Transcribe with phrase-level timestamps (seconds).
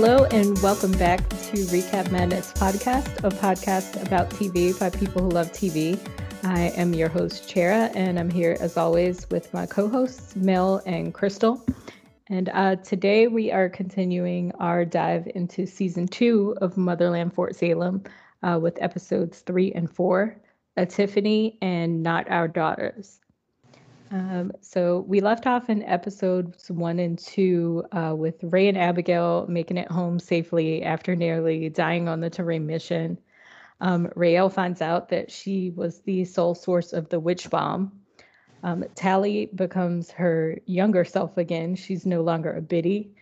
[0.00, 5.28] Hello, and welcome back to Recap Madness podcast, a podcast about TV by people who
[5.28, 5.98] love TV.
[6.44, 10.80] I am your host, Chera, and I'm here as always with my co hosts, Mel
[10.86, 11.66] and Crystal.
[12.28, 18.04] And uh, today we are continuing our dive into season two of Motherland Fort Salem
[18.44, 20.36] uh, with episodes three and four,
[20.76, 23.18] A Tiffany and Not Our Daughters.
[24.10, 29.46] Um, so we left off in episodes one and two uh, with Ray and Abigail
[29.48, 33.18] making it home safely after nearly dying on the terrain mission.
[33.80, 37.92] Um, Raelle finds out that she was the sole source of the witch bomb.
[38.62, 41.76] Um, Tally becomes her younger self again.
[41.76, 43.12] She's no longer a biddy,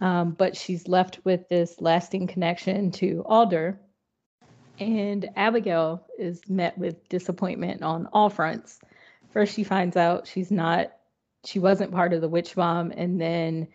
[0.00, 3.78] um, but she's left with this lasting connection to Alder.
[4.80, 8.80] And Abigail is met with disappointment on all fronts
[9.34, 10.92] first she finds out she's not
[11.44, 13.68] she wasn't part of the witch bomb and then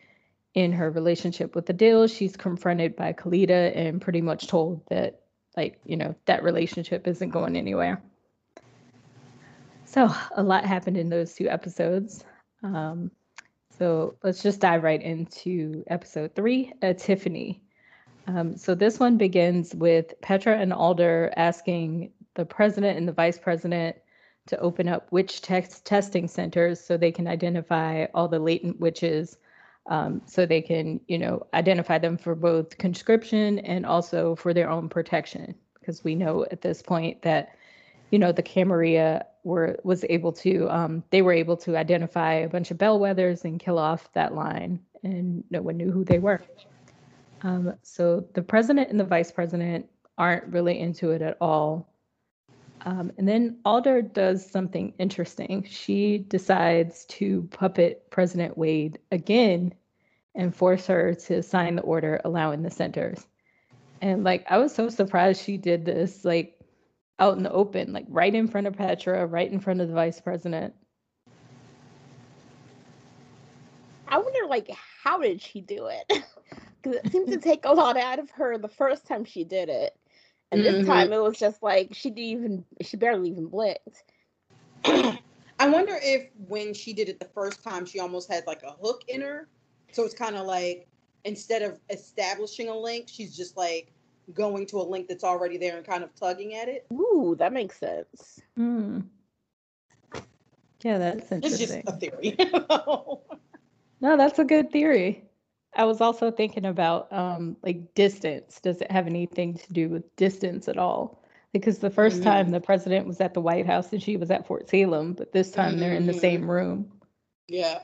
[0.55, 5.21] in her relationship with Adil she's confronted by Khalida and pretty much told that
[5.55, 8.01] like you know that relationship isn't going anywhere.
[9.85, 12.23] So a lot happened in those two episodes.
[12.63, 13.11] Um,
[13.77, 17.61] so let's just dive right into episode three tiffany.
[18.27, 23.39] Um, so this one begins with petra and alder asking the president and the vice
[23.39, 23.97] president
[24.49, 29.37] to open up witch text testing centers so they can identify all the latent witches
[29.89, 34.69] um, so they can you know identify them for both conscription and also for their
[34.69, 35.55] own protection.
[35.79, 37.55] Because we know at this point that
[38.11, 42.49] you know the camarilla were was able to um, they were able to identify a
[42.49, 46.41] bunch of bellweathers and kill off that line and no one knew who they were.
[47.41, 51.88] Um, so the president and the vice president aren't really into it at all
[52.81, 55.65] um, and then Alder does something interesting.
[55.69, 59.73] She decides to puppet President Wade again
[60.35, 63.25] and force her to sign the order allowing the centers.
[64.01, 66.57] And like, I was so surprised she did this, like,
[67.19, 69.93] out in the open, like right in front of Petra, right in front of the
[69.93, 70.73] vice president.
[74.07, 74.69] I wonder, like,
[75.03, 76.23] how did she do it?
[76.81, 79.67] Because it seemed to take a lot out of her the first time she did
[79.67, 79.99] it.
[80.51, 80.87] And this mm-hmm.
[80.87, 84.03] time it was just like she didn't even she barely even blinked.
[84.85, 88.71] I wonder if when she did it the first time she almost had like a
[88.71, 89.47] hook in her.
[89.91, 90.87] So it's kind of like
[91.25, 93.91] instead of establishing a link, she's just like
[94.33, 96.85] going to a link that's already there and kind of tugging at it.
[96.93, 98.41] Ooh, that makes sense.
[98.57, 99.05] Mm.
[100.83, 101.83] Yeah, that's interesting.
[101.85, 102.35] It's just a theory.
[104.01, 105.28] no, that's a good theory.
[105.75, 108.59] I was also thinking about um, like distance.
[108.59, 111.23] Does it have anything to do with distance at all?
[111.53, 112.23] Because the 1st mm-hmm.
[112.23, 115.31] time the president was at the White House and she was at Fort Salem, but
[115.31, 115.79] this time mm-hmm.
[115.79, 116.21] they're in the mm-hmm.
[116.21, 116.91] same room.
[117.47, 117.79] Yeah.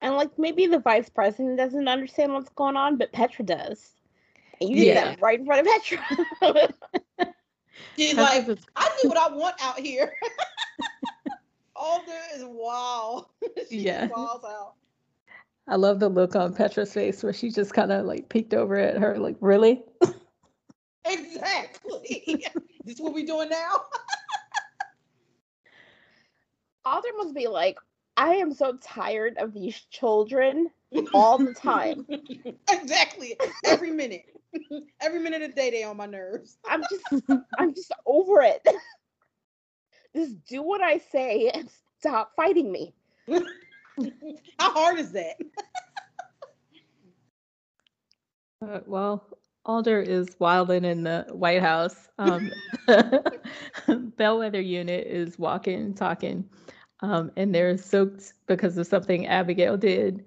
[0.00, 3.92] And like maybe the vice president doesn't understand what's going on, but Petra does.
[4.60, 5.04] And you did yeah.
[5.04, 6.74] that right in front of Petra.
[7.96, 10.12] She's like, I do what I want out here.
[11.76, 13.28] All there is wow.
[13.70, 14.08] she yeah.
[14.08, 14.74] falls out.
[15.68, 18.76] I love the look on Petra's face where she just kind of like peeked over
[18.76, 19.82] at her, like, really?
[21.04, 22.44] exactly.
[22.84, 23.82] this what we're doing now?
[26.84, 27.78] Alder must be like,
[28.16, 30.68] I am so tired of these children
[31.14, 32.06] all the time.
[32.70, 33.38] exactly.
[33.64, 34.24] Every minute.
[35.00, 36.58] Every minute of the day they on my nerves.
[36.68, 37.04] I'm just
[37.58, 38.66] I'm just over it.
[40.14, 42.94] Just do what I say and stop fighting me.
[44.58, 45.36] How hard is that?
[48.66, 49.26] uh, well,
[49.64, 52.08] Alder is wilding in the White House.
[52.18, 52.50] Um,
[52.88, 56.48] Bellweather unit is walking, talking,
[57.00, 60.24] um, and they're soaked because of something Abigail did.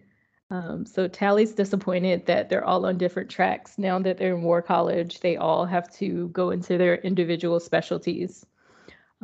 [0.51, 3.77] Um, so Tally's disappointed that they're all on different tracks.
[3.77, 8.45] Now that they're in War College, they all have to go into their individual specialties.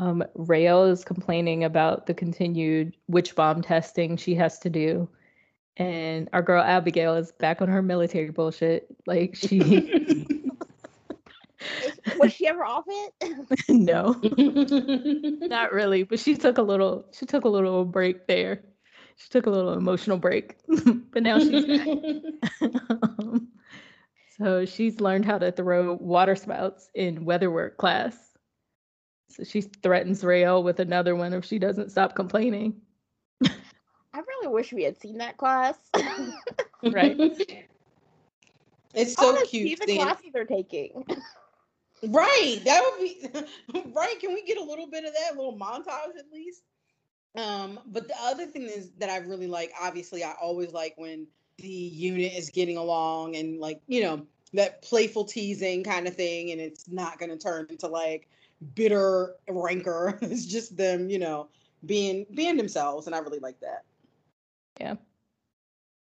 [0.01, 5.07] Um, Raelle is complaining about the continued witch bomb testing she has to do.
[5.77, 8.87] And our girl Abigail is back on her military bullshit.
[9.05, 9.59] Like she
[12.19, 13.13] was she ever off it?
[13.69, 14.19] no.
[15.47, 16.01] Not really.
[16.01, 18.63] But she took a little she took a little break there.
[19.17, 20.57] She took a little emotional break.
[21.11, 21.87] but now she's back.
[23.19, 23.49] um,
[24.39, 28.30] so she's learned how to throw water spouts in weatherwork class
[29.35, 32.75] so she threatens Raelle with another one if she doesn't stop complaining.
[33.43, 35.75] I really wish we had seen that class.
[36.83, 37.65] right.
[38.93, 39.79] It's so cute.
[39.79, 41.05] See the classes they're taking.
[42.03, 42.59] Right.
[42.65, 44.19] That would be right.
[44.19, 46.63] Can we get a little bit of that, a little montage at least?
[47.35, 51.27] Um, but the other thing is that I really like, obviously, I always like when
[51.57, 56.51] the unit is getting along and like you know that playful teasing kind of thing,
[56.51, 58.27] and it's not going to turn into like
[58.75, 60.17] bitter rancor.
[60.21, 61.47] it's just them, you know,
[61.85, 63.83] being being themselves, and I really like that.
[64.79, 64.95] Yeah.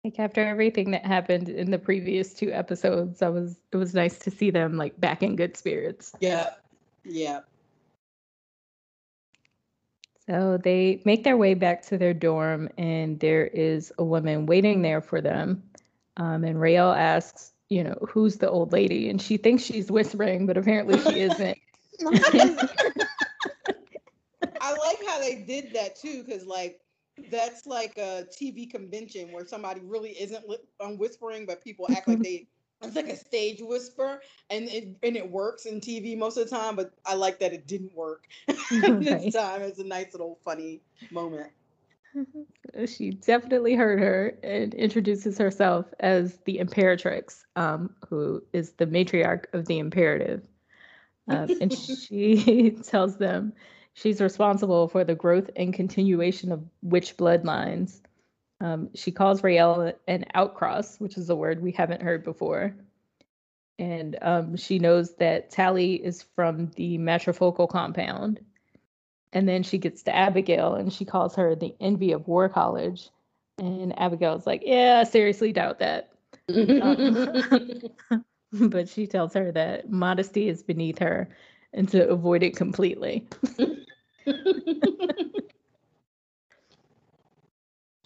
[0.03, 4.17] Like after everything that happened in the previous two episodes, I was it was nice
[4.19, 6.13] to see them like back in good spirits.
[6.19, 6.49] Yeah.
[7.03, 7.41] Yeah.
[10.27, 14.81] So they make their way back to their dorm, and there is a woman waiting
[14.81, 15.63] there for them.
[16.17, 19.09] Um, and Raelle asks, you know, who's the old lady?
[19.09, 21.57] And she thinks she's whispering, but apparently she isn't.
[24.59, 26.81] I like how they did that too, because like
[27.29, 32.07] that's like a TV convention where somebody really isn't li- um, whispering, but people act
[32.07, 32.47] like they
[32.83, 36.55] it's like a stage whisper, and it and it works in TV most of the
[36.55, 36.75] time.
[36.75, 38.27] But I like that it didn't work
[38.71, 38.99] Right.
[38.99, 39.61] this time.
[39.61, 40.81] It's a nice little funny
[41.11, 41.51] moment.
[42.85, 49.45] she definitely heard her and introduces herself as the Imperatrix, um, who is the matriarch
[49.53, 50.41] of the Imperative.
[51.27, 53.53] Um, and she tells them
[53.93, 58.01] she's responsible for the growth and continuation of witch bloodlines.
[58.59, 62.75] Um, she calls Raelle an outcross, which is a word we haven't heard before.
[63.79, 68.39] And um, she knows that Tally is from the matrifocal compound.
[69.33, 73.09] And then she gets to Abigail and she calls her the envy of War College.
[73.57, 76.11] And Abigail's like, Yeah, I seriously doubt that.
[78.69, 81.29] but she tells her that modesty is beneath her
[81.73, 83.27] and to avoid it completely.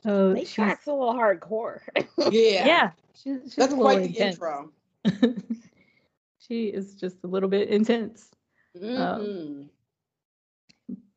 [0.06, 1.80] So They she's, a little hardcore.
[2.32, 4.36] yeah, yeah, she's, she's that's a quite the intense.
[4.36, 4.72] intro.
[6.38, 8.30] she is just a little bit intense.
[8.78, 9.70] Mhm.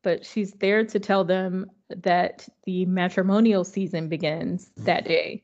[0.01, 5.43] but she's there to tell them that the matrimonial season begins that day.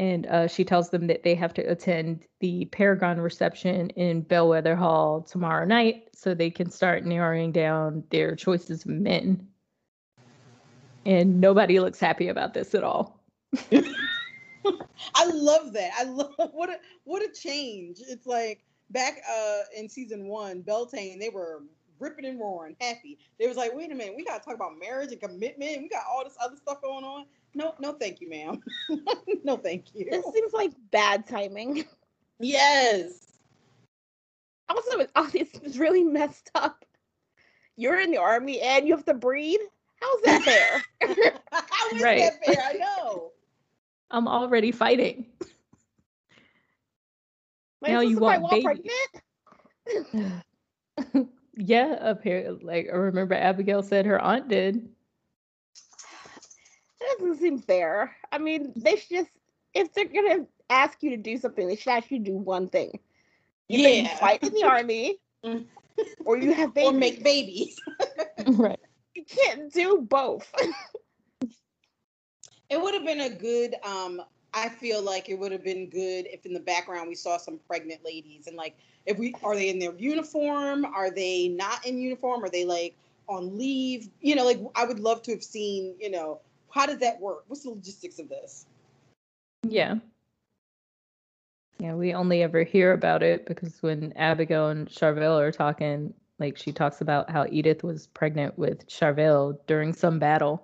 [0.00, 4.74] And uh, she tells them that they have to attend the Paragon reception in Bellweather
[4.74, 9.46] Hall tomorrow night so they can start narrowing down their choices of men.
[11.04, 13.22] And nobody looks happy about this at all.
[15.14, 15.90] I love that.
[15.94, 17.98] I love what a what a change.
[18.00, 21.60] It's like back uh in season one, Beltane, they were
[21.98, 23.18] ripping and roaring, happy.
[23.38, 25.82] They was like, wait a minute, we gotta talk about marriage and commitment.
[25.82, 27.26] We got all this other stuff going on.
[27.54, 28.62] No, no, thank you, ma'am.
[29.44, 30.06] no, thank you.
[30.10, 31.84] this seems like bad timing.
[32.38, 33.26] Yes.
[34.68, 35.00] Also,
[35.34, 36.84] it's it's really messed up.
[37.76, 39.58] You're in the army and you have to breed.
[40.00, 40.82] How's that fair?
[41.52, 42.18] How is Right.
[42.18, 42.62] that fair?
[42.64, 43.32] I know.
[44.10, 45.26] I'm already fighting.
[47.82, 48.90] Might Now as well you want while babies.
[49.86, 50.44] pregnant?
[51.56, 54.88] yeah, apparently, like I remember Abigail said her aunt did.
[57.00, 58.16] That doesn't seem fair.
[58.32, 59.30] I mean, they should just
[59.74, 62.68] if they're gonna ask you to do something, they should ask you to do one
[62.68, 63.00] thing.
[63.68, 64.16] Either you Yeah.
[64.20, 65.18] fight in the army,
[66.24, 66.86] or you have babies.
[66.86, 67.80] Or make babies.
[68.58, 68.78] right.
[69.14, 70.52] You can't do both.
[72.70, 76.26] It would have been a good um I feel like it would have been good
[76.26, 78.76] if in the background we saw some pregnant ladies and like
[79.06, 80.84] if we are they in their uniform?
[80.84, 82.44] Are they not in uniform?
[82.44, 82.96] Are they like
[83.28, 84.10] on leave?
[84.20, 86.40] You know, like I would love to have seen, you know,
[86.70, 87.44] how does that work?
[87.48, 88.66] What's the logistics of this?
[89.62, 89.96] Yeah.
[91.78, 96.58] Yeah, we only ever hear about it because when Abigail and Charvel are talking, like
[96.58, 100.62] she talks about how Edith was pregnant with Charvel during some battle.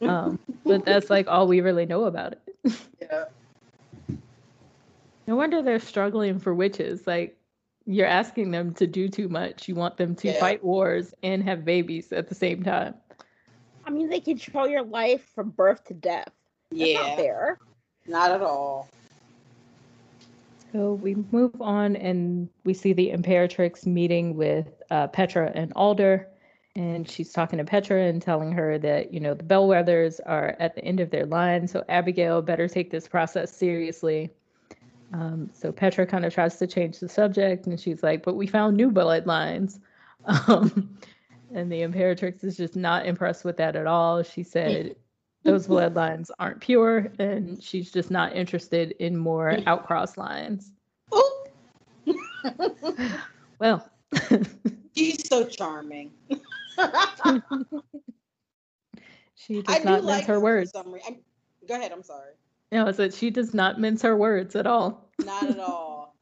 [0.00, 2.72] Um, but that's like all we really know about it.
[3.00, 3.24] Yeah.
[5.26, 7.06] No wonder they're struggling for witches.
[7.06, 7.36] Like
[7.84, 9.66] you're asking them to do too much.
[9.68, 10.38] You want them to Yeah.
[10.38, 12.94] fight wars and have babies at the same time.
[13.88, 16.28] I mean, they control your life from birth to death.
[16.70, 17.16] That's not Yeah.
[17.16, 17.58] fair.
[18.06, 18.86] Not at all.
[20.70, 26.28] So we move on and we see the Imperatrix meeting with uh, Petra and Alder.
[26.76, 30.74] And she's talking to Petra and telling her that, you know, the Bellweathers are at
[30.74, 31.66] the end of their line.
[31.66, 34.30] So Abigail better take this process seriously.
[35.14, 38.46] Um, so Petra kind of tries to change the subject and she's like, but we
[38.46, 39.80] found new bloodlines.
[40.48, 40.98] Um,
[41.54, 44.22] and the Imperatrix is just not impressed with that at all.
[44.22, 44.96] She said,
[45.44, 50.72] those bloodlines aren't pure and she's just not interested in more outcross lines.
[51.12, 51.46] Oh,
[53.58, 53.88] Well,
[54.96, 56.12] she's so charming.
[59.34, 60.72] she does do not like mince her words.
[60.72, 61.16] some re- I'm-
[61.66, 61.92] Go ahead.
[61.92, 62.32] I'm sorry.
[62.72, 65.10] No, I said she does not mince her words at all.
[65.24, 66.14] Not at all.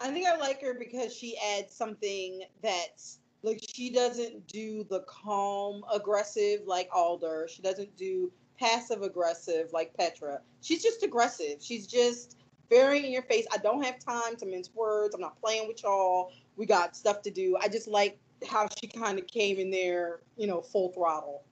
[0.00, 5.00] I think I like her because she adds something that's like she doesn't do the
[5.00, 7.46] calm aggressive like Alder.
[7.48, 10.40] She doesn't do passive aggressive like Petra.
[10.60, 11.58] She's just aggressive.
[11.60, 12.36] She's just
[12.68, 13.46] very in your face.
[13.52, 15.14] I don't have time to mince words.
[15.14, 16.32] I'm not playing with y'all.
[16.56, 17.56] We got stuff to do.
[17.60, 18.18] I just like
[18.48, 21.44] how she kind of came in there, you know, full throttle.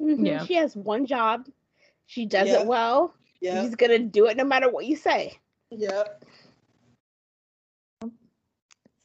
[0.00, 0.26] Mm-hmm.
[0.26, 0.44] Yeah.
[0.44, 1.48] She has one job.
[2.06, 3.14] She does it well.
[3.40, 3.62] Yeah.
[3.62, 5.38] She's gonna do it no matter what you say.
[5.70, 6.24] Yep.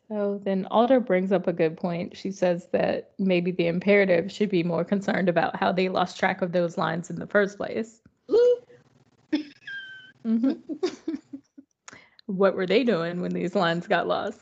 [0.10, 2.16] So then Alder brings up a good point.
[2.16, 6.42] She says that maybe the imperative should be more concerned about how they lost track
[6.42, 8.02] of those lines in the first place.
[10.26, 10.54] mm-hmm.
[12.26, 14.40] what were they doing when these lines got lost?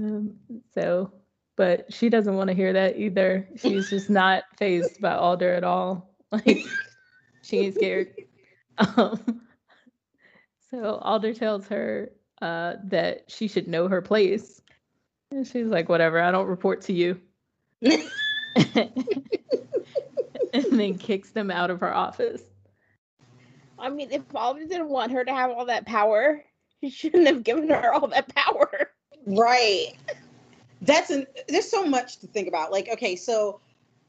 [0.00, 0.34] Um,
[0.74, 1.12] so,
[1.56, 3.48] but she doesn't want to hear that either.
[3.56, 6.08] She's just not phased by Alder at all.
[6.32, 6.64] Like
[7.42, 8.14] she ain't scared.
[8.96, 9.42] Um,
[10.70, 12.10] so Alder tells her
[12.42, 14.60] uh, that she should know her place.
[15.30, 17.20] And she's like, whatever, I don't report to you.
[17.80, 18.02] and
[20.52, 22.42] then kicks them out of her office.
[23.78, 26.42] I mean, if Alder didn't want her to have all that power,
[26.80, 28.90] he shouldn't have given her all that power.
[29.24, 29.94] Right.
[30.80, 32.72] That's an there's so much to think about.
[32.72, 33.60] Like, okay, so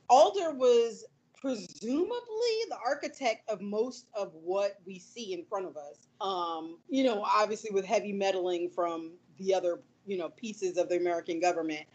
[0.09, 1.05] Alder was
[1.43, 6.07] presumably the architect of most of what we see in front of us.
[6.21, 10.95] Um, you know, obviously with heavy meddling from the other, you know, pieces of the
[10.95, 11.85] American government.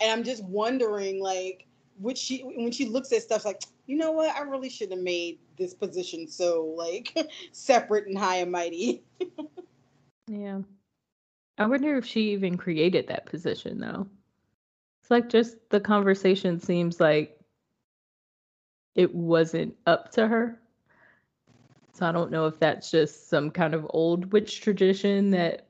[0.00, 1.66] And I'm just wondering, like,
[2.00, 5.00] which she when she looks at stuff like, you know what, I really should have
[5.00, 7.14] made this position so like
[7.52, 9.04] separate and high and mighty.
[10.26, 10.60] yeah.
[11.58, 14.08] I wonder if she even created that position though.
[15.02, 17.38] It's like just the conversation seems like
[18.94, 20.60] it wasn't up to her.
[21.92, 25.66] So I don't know if that's just some kind of old witch tradition that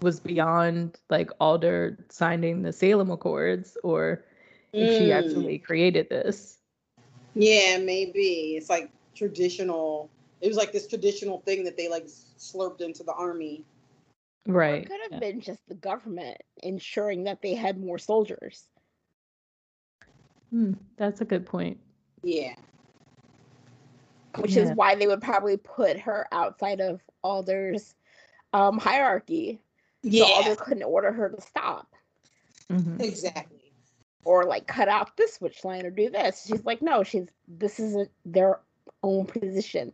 [0.00, 4.24] was beyond like Alder signing the Salem Accords or
[4.72, 4.98] if mm.
[4.98, 6.58] she actually created this.
[7.34, 8.54] Yeah, maybe.
[8.56, 10.10] It's like traditional.
[10.40, 13.64] It was like this traditional thing that they like slurped into the army.
[14.46, 14.72] Right.
[14.72, 15.30] Or it could have yeah.
[15.30, 18.64] been just the government ensuring that they had more soldiers.
[20.50, 21.78] Hmm, that's a good point.
[22.22, 22.54] Yeah.
[24.36, 24.62] Which yeah.
[24.62, 27.94] is why they would probably put her outside of Alder's
[28.52, 29.60] um, hierarchy.
[30.02, 30.26] Yeah.
[30.26, 31.94] So Alder couldn't order her to stop.
[32.70, 33.00] Mm-hmm.
[33.00, 33.72] Exactly.
[34.24, 36.46] Or like cut out this switch line or do this.
[36.46, 38.60] She's like, no, she's this isn't their
[39.02, 39.92] own position.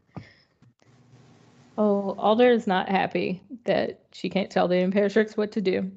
[1.79, 5.91] Oh, Alder is not happy that she can't tell the Imperatrix what to do,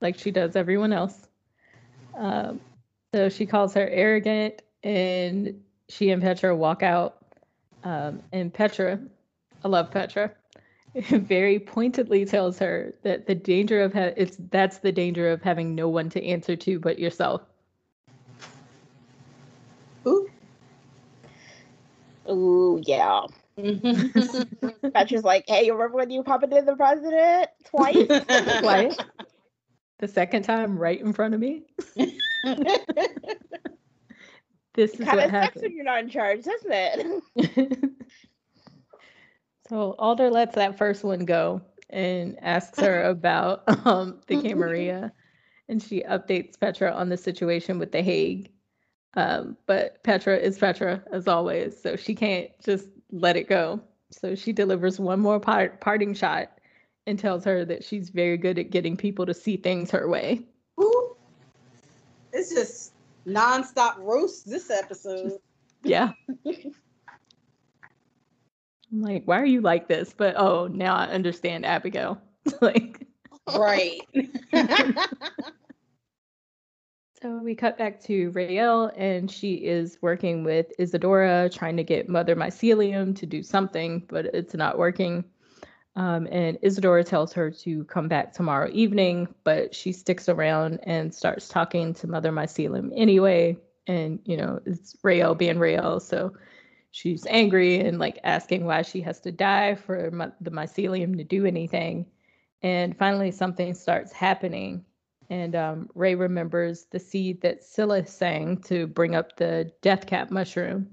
[0.00, 1.28] like she does everyone else.
[2.16, 2.60] Um,
[3.16, 5.58] so she calls her arrogant, and
[5.88, 7.16] she and Petra walk out.
[7.82, 9.00] Um, and Petra,
[9.64, 10.32] I love Petra,
[10.94, 15.74] very pointedly tells her that the danger of ha- it's that's the danger of having
[15.74, 17.40] no one to answer to but yourself.
[20.06, 20.28] Ooh.
[22.28, 23.22] Ooh, yeah.
[24.92, 27.96] Petra's like, hey, you remember when you popped puppeted the president twice?
[28.60, 28.98] twice.
[30.00, 31.62] The second time, right in front of me.
[34.74, 37.90] This is what happens when you're not in charge, doesn't it?
[39.68, 45.12] so Alder lets that first one go and asks her about um, the Camarilla,
[45.68, 48.50] and she updates Petra on the situation with the Hague.
[49.14, 53.80] Um, but Petra is Petra as always, so she can't just let it go.
[54.10, 56.50] So she delivers one more part- parting shot
[57.06, 60.46] and tells her that she's very good at getting people to see things her way.
[62.36, 62.92] It's just
[63.26, 65.38] nonstop roast this episode.
[65.82, 66.12] Yeah.
[66.44, 66.74] I'm
[68.92, 70.14] like, why are you like this?
[70.14, 72.20] But oh, now I understand Abigail.
[72.60, 73.06] like,
[73.56, 74.00] right.
[77.22, 82.10] so we cut back to Raelle, and she is working with Isadora, trying to get
[82.10, 85.24] Mother Mycelium to do something, but it's not working.
[85.96, 91.12] Um, and Isadora tells her to come back tomorrow evening, but she sticks around and
[91.12, 93.56] starts talking to Mother Mycelium anyway.
[93.86, 96.00] And, you know, it's Raelle being Raelle.
[96.02, 96.34] So
[96.90, 101.24] she's angry and like asking why she has to die for my- the mycelium to
[101.24, 102.04] do anything.
[102.62, 104.84] And finally, something starts happening.
[105.30, 110.30] And um, Ray remembers the seed that Scylla sang to bring up the death cap
[110.30, 110.88] mushroom.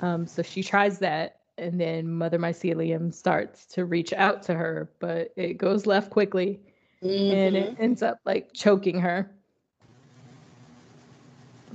[0.00, 4.90] Um, so she tries that and then Mother Mycelium starts to reach out to her,
[4.98, 6.60] but it goes left quickly
[7.02, 7.36] mm-hmm.
[7.36, 7.82] and it mm-hmm.
[7.82, 9.30] ends up like choking her.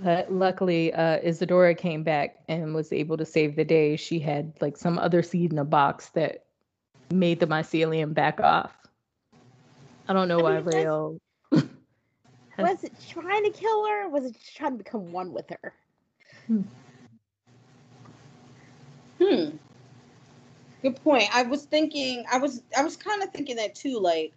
[0.03, 3.95] But luckily, uh, Isadora came back and was able to save the day.
[3.95, 6.45] She had like some other seed in a box that
[7.11, 8.75] made the mycelium back off.
[10.07, 11.17] I don't know I why Raelle.
[11.51, 14.09] was it trying to kill her?
[14.09, 15.73] was it just trying to become one with her?
[16.47, 16.61] Hmm.
[20.81, 21.25] Good point.
[21.33, 22.23] I was thinking.
[22.31, 22.61] I was.
[22.77, 23.99] I was kind of thinking that too.
[23.99, 24.33] Like,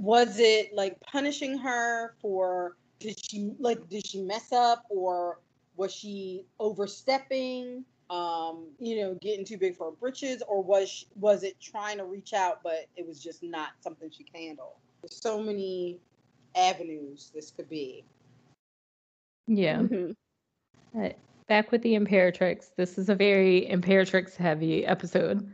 [0.00, 2.76] was it like punishing her for?
[2.98, 3.88] Did she like?
[3.88, 5.40] Did she mess up, or
[5.76, 7.84] was she overstepping?
[8.10, 11.98] Um, you know, getting too big for her britches, or was she, was it trying
[11.98, 14.76] to reach out, but it was just not something she can handle?
[15.02, 15.98] There's so many
[16.56, 18.04] avenues this could be.
[19.46, 19.80] Yeah.
[19.80, 21.08] Mm-hmm.
[21.48, 22.70] Back with the Imperatrix.
[22.76, 25.50] This is a very Imperatrix heavy episode.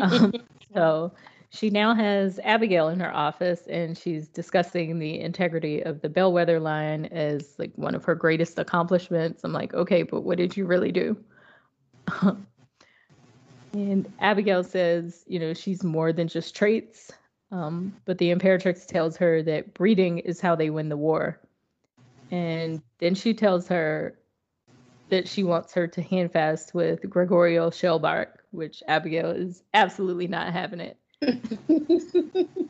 [0.00, 0.32] Um,
[0.74, 1.12] so
[1.50, 6.60] she now has Abigail in her office and she's discussing the integrity of the bellweather
[6.60, 9.44] line as like one of her greatest accomplishments.
[9.44, 11.16] I'm like, okay, but what did you really do?
[13.72, 17.12] and Abigail says, you know, she's more than just traits.
[17.52, 21.40] Um, but the Imperatrix tells her that breeding is how they win the war.
[22.32, 24.18] And then she tells her
[25.10, 30.80] that she wants her to handfast with Gregorio Shellbark, which Abigail is absolutely not having
[30.80, 30.98] it.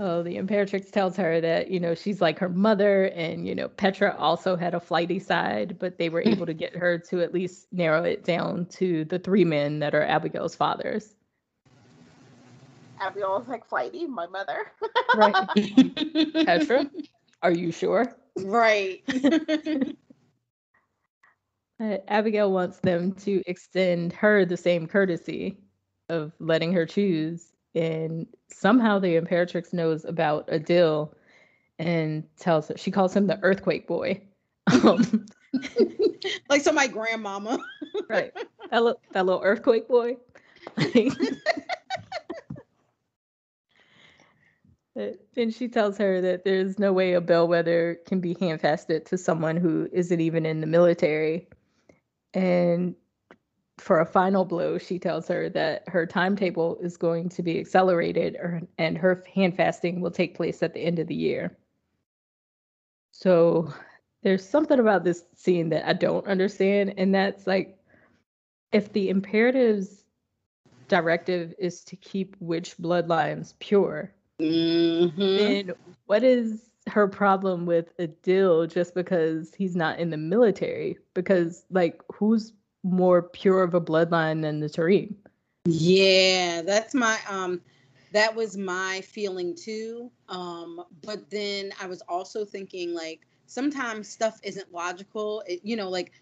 [0.00, 3.68] Oh, the Imperatrix tells her that, you know, she's like her mother, and, you know,
[3.68, 7.34] Petra also had a flighty side, but they were able to get her to at
[7.34, 11.16] least narrow it down to the three men that are Abigail's fathers.
[13.00, 14.70] Abigail was like flighty, my mother.
[15.16, 15.34] Right.
[16.46, 16.88] Petra,
[17.42, 18.16] are you sure?
[18.36, 19.02] right.
[21.80, 25.58] Uh, Abigail wants them to extend her the same courtesy
[26.08, 27.52] of letting her choose.
[27.74, 31.12] And somehow the Imperatrix knows about Adil
[31.78, 34.20] and tells her, she calls him the earthquake boy.
[34.82, 35.26] Um,
[36.50, 37.62] like so, my grandmama.
[38.08, 38.32] right.
[38.70, 40.16] That, little, that little earthquake boy.
[45.36, 49.56] Then she tells her that there's no way a bellweather can be handfasted to someone
[49.56, 51.46] who isn't even in the military.
[52.34, 52.94] And
[53.78, 58.36] for a final blow, she tells her that her timetable is going to be accelerated
[58.36, 61.56] or, and her handfasting will take place at the end of the year.
[63.12, 63.72] So
[64.22, 66.94] there's something about this scene that I don't understand.
[66.96, 67.78] And that's like,
[68.72, 70.04] if the imperative's
[70.88, 75.36] directive is to keep witch bloodlines pure, Mm-hmm.
[75.36, 75.72] then
[76.06, 80.98] what is her problem with Adil just because he's not in the military?
[81.14, 85.14] Because like who's more pure of a bloodline than the Tarim?
[85.66, 87.60] Yeah, that's my um
[88.12, 90.10] that was my feeling too.
[90.28, 95.42] Um but then I was also thinking like sometimes stuff isn't logical.
[95.46, 96.12] It, you know, like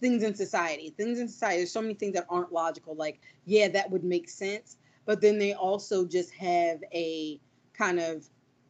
[0.00, 0.94] things in society.
[0.96, 2.94] Things in society there's so many things that aren't logical.
[2.94, 7.40] Like yeah, that would make sense, but then they also just have a
[7.74, 8.28] kind of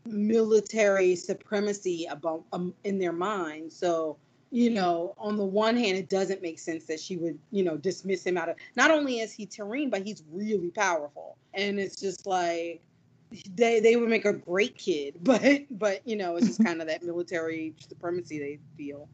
[0.08, 3.72] military supremacy about um, in their mind.
[3.72, 4.18] So
[4.50, 7.76] you know, on the one hand, it doesn't make sense that she would, you know,
[7.76, 8.56] dismiss him out of.
[8.76, 12.80] Not only is he Tarim, but he's really powerful, and it's just like
[13.54, 16.88] they they would make a great kid, but but you know, it's just kind of
[16.88, 19.08] that military supremacy they feel.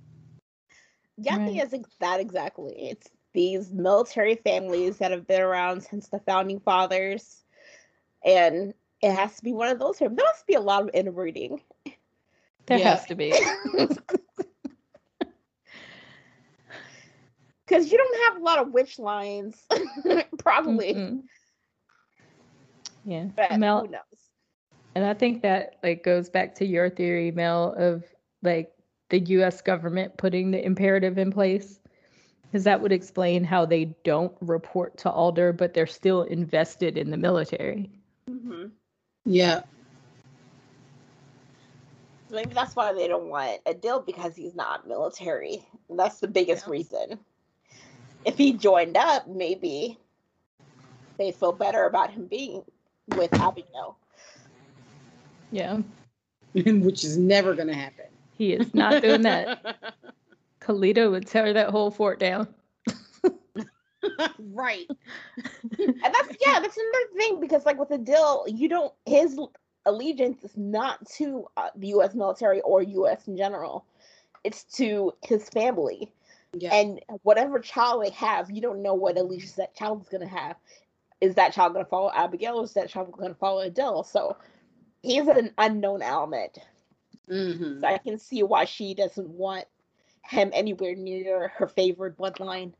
[1.16, 2.90] Yeah, I think it's that exactly.
[2.90, 7.42] It's these military families that have been around since the founding fathers,
[8.24, 8.72] and
[9.04, 10.08] it has to be one of those here.
[10.08, 11.60] There must be a lot of interbreeding.
[12.66, 12.90] There Yeah.
[12.90, 13.32] has to be.
[17.66, 19.66] Because you don't have a lot of witch lines,
[20.38, 20.94] probably.
[20.94, 21.22] Mm-mm.
[23.04, 23.26] Yeah.
[23.36, 24.30] But Mel, who knows?
[24.94, 28.04] and I think that like goes back to your theory, Mel, of
[28.42, 28.72] like
[29.10, 31.80] the US government putting the imperative in place.
[32.42, 37.10] Because that would explain how they don't report to Alder, but they're still invested in
[37.10, 37.90] the military.
[38.28, 38.66] hmm
[39.26, 39.62] Yeah,
[42.30, 45.66] maybe that's why they don't want Adil because he's not military.
[45.88, 46.72] That's the biggest Yeah.
[46.72, 47.18] reason.
[48.24, 49.98] If he joined up, maybe
[51.18, 52.62] they feel better about him being
[53.14, 53.96] with Abigail.
[55.50, 55.80] Yeah.
[56.54, 58.06] which is never gonna happen.
[58.36, 59.76] He is not doing that.
[60.60, 62.48] Khalida would tear that whole fort down.
[64.38, 64.86] Right.
[65.78, 69.38] And that's yeah, that's another thing because like with Adil, you don't his
[69.86, 72.14] allegiance is not to uh, the U.S.
[72.14, 73.26] military or U.S.
[73.28, 73.84] in general.
[74.44, 76.12] It's to his family.
[76.56, 76.72] Yeah.
[76.74, 80.34] and whatever child they have, you don't know what allegiance that child is going to
[80.34, 80.56] have.
[81.20, 84.06] Is that child going to follow Abigail or is that child going to follow Adil?
[84.06, 84.36] So
[85.02, 86.58] he's an unknown element.
[87.28, 87.80] Mhm.
[87.80, 89.64] So I can see why she doesn't want
[90.22, 92.72] him anywhere near her favorite bloodline.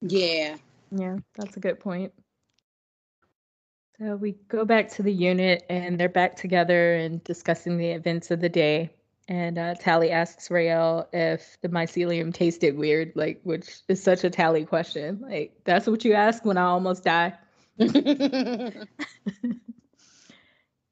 [0.00, 0.56] Yeah.
[0.90, 2.12] Yeah, that's a good point.
[3.98, 8.30] So we go back to the unit and they're back together and discussing the events
[8.30, 8.90] of the day.
[9.28, 14.30] And uh, Tally asks Raelle if the mycelium tasted weird, like, which is such a
[14.30, 15.18] Tally question.
[15.20, 17.32] Like, that's what you ask when I almost die.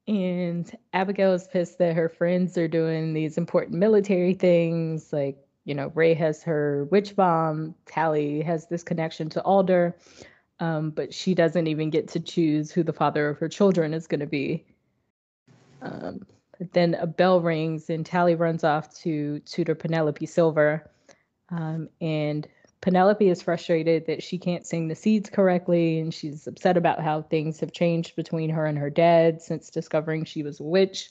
[0.09, 5.13] and Abigail is pissed that her friends are doing these important military things.
[5.13, 9.97] Like, you know, Ray has her witch bomb, Tally has this connection to Alder,
[10.61, 14.07] um, but she doesn't even get to choose who the father of her children is
[14.07, 14.65] going to be.
[15.83, 16.27] Um,
[16.73, 20.91] then a bell rings and Tally runs off to tutor Penelope Silver.
[21.51, 22.47] Um, and
[22.81, 27.23] Penelope is frustrated that she can't sing the seeds correctly, and she's upset about how
[27.23, 31.11] things have changed between her and her dad since discovering she was a witch.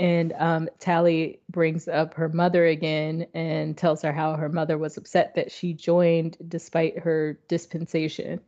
[0.00, 4.96] And um, Tally brings up her mother again and tells her how her mother was
[4.96, 8.40] upset that she joined despite her dispensation.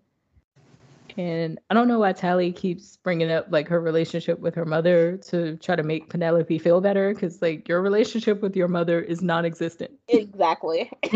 [1.18, 5.18] And I don't know why Tally keeps bringing up like her relationship with her mother
[5.28, 9.20] to try to make Penelope feel better because like your relationship with your mother is
[9.20, 9.90] non-existent.
[10.08, 10.90] Exactly.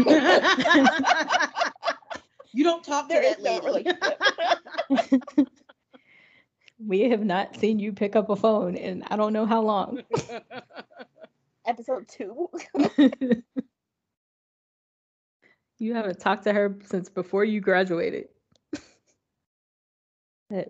[2.53, 3.90] you don't talk to There is that no lady.
[4.90, 5.49] relationship.
[6.87, 10.03] We have not seen you pick up a phone in I don't know how long.
[11.66, 12.49] Episode two.
[15.79, 18.29] you haven't talked to her since before you graduated.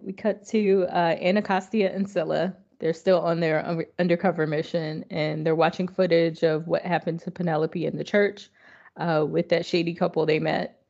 [0.00, 2.56] We cut to uh, Anacostia and Scylla.
[2.78, 7.30] They're still on their un- undercover mission and they're watching footage of what happened to
[7.30, 8.48] Penelope in the church
[8.96, 10.80] uh, with that shady couple they met.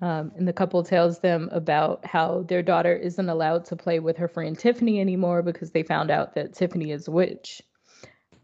[0.00, 4.16] Um, and the couple tells them about how their daughter isn't allowed to play with
[4.16, 7.60] her friend Tiffany anymore because they found out that Tiffany is a witch.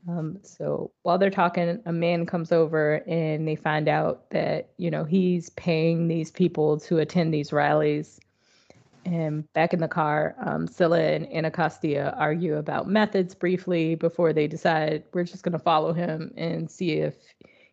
[0.08, 4.90] Um, so while they're talking, a man comes over and they find out that, you
[4.90, 8.20] know, he's paying these people to attend these rallies.
[9.06, 14.46] And back in the car, um, Scylla and Anacostia argue about methods briefly before they
[14.46, 17.14] decide we're just going to follow him and see if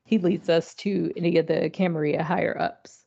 [0.06, 3.01] he leads us to any of the Camarilla higher ups.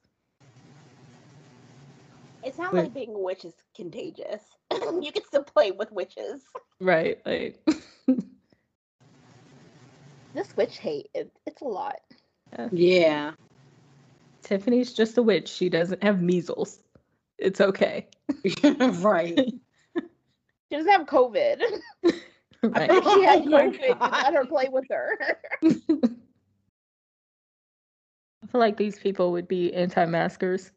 [2.45, 2.83] It sounds Wait.
[2.83, 4.43] like being a witch is contagious.
[4.71, 6.43] you can still play with witches.
[6.81, 7.21] Right.
[7.25, 7.65] Like,
[10.35, 12.01] This witch hate, it, it's a lot.
[12.73, 13.33] yeah.
[14.43, 15.49] Tiffany's just a witch.
[15.49, 16.81] She doesn't have measles.
[17.39, 18.09] It's okay.
[18.65, 19.39] right.
[19.39, 21.63] She doesn't have COVID.
[22.63, 22.91] right.
[22.91, 25.19] If she had Oh COVID, just let her play with her.
[28.43, 30.73] I feel like these people would be anti-maskers.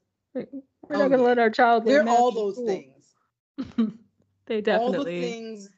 [0.89, 1.27] We're Oh, not gonna yeah.
[1.27, 1.85] let our child.
[1.85, 3.13] They're all those school." things.
[4.45, 5.17] they definitely.
[5.17, 5.69] All the things,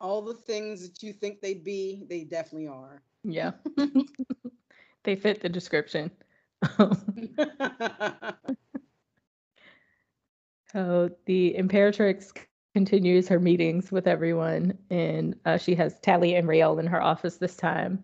[0.00, 3.02] all the things that you think they'd be, they definitely are.
[3.24, 3.52] Yeah.
[5.04, 6.10] they fit the description.
[10.72, 12.32] so the Imperatrix
[12.74, 17.36] continues her meetings with everyone, and uh, she has Tally and Raelle in her office
[17.36, 18.02] this time.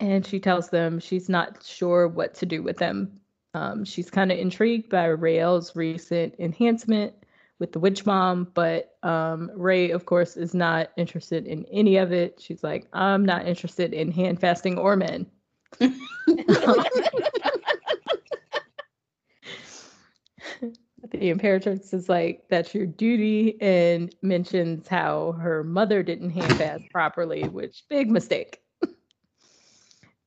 [0.00, 3.20] And she tells them she's not sure what to do with them.
[3.54, 7.14] Um, she's kind of intrigued by Raelle's recent enhancement
[7.60, 12.12] with the witch bomb, but um, Ray, of course, is not interested in any of
[12.12, 12.40] it.
[12.40, 15.26] She's like, I'm not interested in hand fasting or men.
[21.14, 26.90] the Imperatrix is like, that's your duty, and mentions how her mother didn't hand fast
[26.90, 28.63] properly, which big mistake.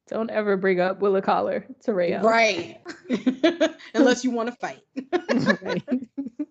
[0.08, 2.24] Don't ever bring up Willa Collar to Raelle.
[2.24, 2.80] right.
[3.94, 4.82] Unless you want to fight.
[5.62, 5.84] Right.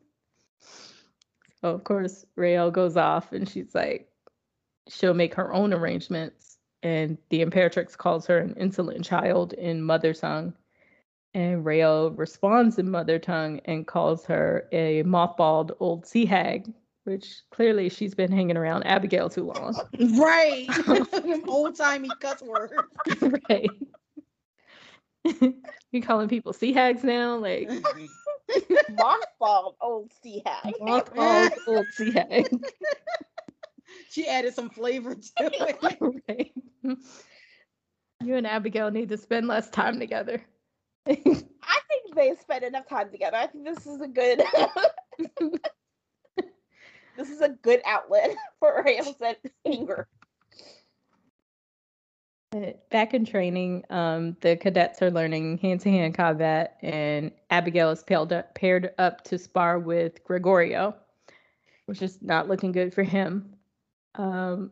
[1.61, 4.09] so of course Raelle goes off and she's like,
[4.89, 6.59] she'll make her own arrangements.
[6.83, 10.55] And the Imperatrix calls her an insolent child in mother tongue.
[11.35, 16.73] And Raelle responds in mother tongue and calls her a mothballed old sea hag,
[17.07, 19.81] which clearly she's been hanging around Abigail too long.
[20.19, 20.67] right.
[21.49, 22.73] Old timey cuss words.
[23.49, 23.71] right.
[25.93, 27.37] you calling people sea hags now?
[27.37, 27.71] Like
[28.91, 30.75] Mothballed old sea hag.
[30.81, 32.49] mothballed old sea hag.
[34.11, 35.99] she added some flavor to it.
[36.29, 36.53] right.
[38.25, 40.45] You and Abigail need to spend less time together.
[41.09, 43.37] I think they spend enough time together.
[43.37, 44.43] I think this is a good
[47.17, 49.21] this is a good outlet for Raelle's
[49.65, 50.09] anger.
[52.91, 58.55] Back in training, um, the cadets are learning hand-to-hand combat, and Abigail is paired up,
[58.55, 60.95] paired up to spar with Gregorio,
[61.87, 63.53] which is not looking good for him.
[64.15, 64.71] Um,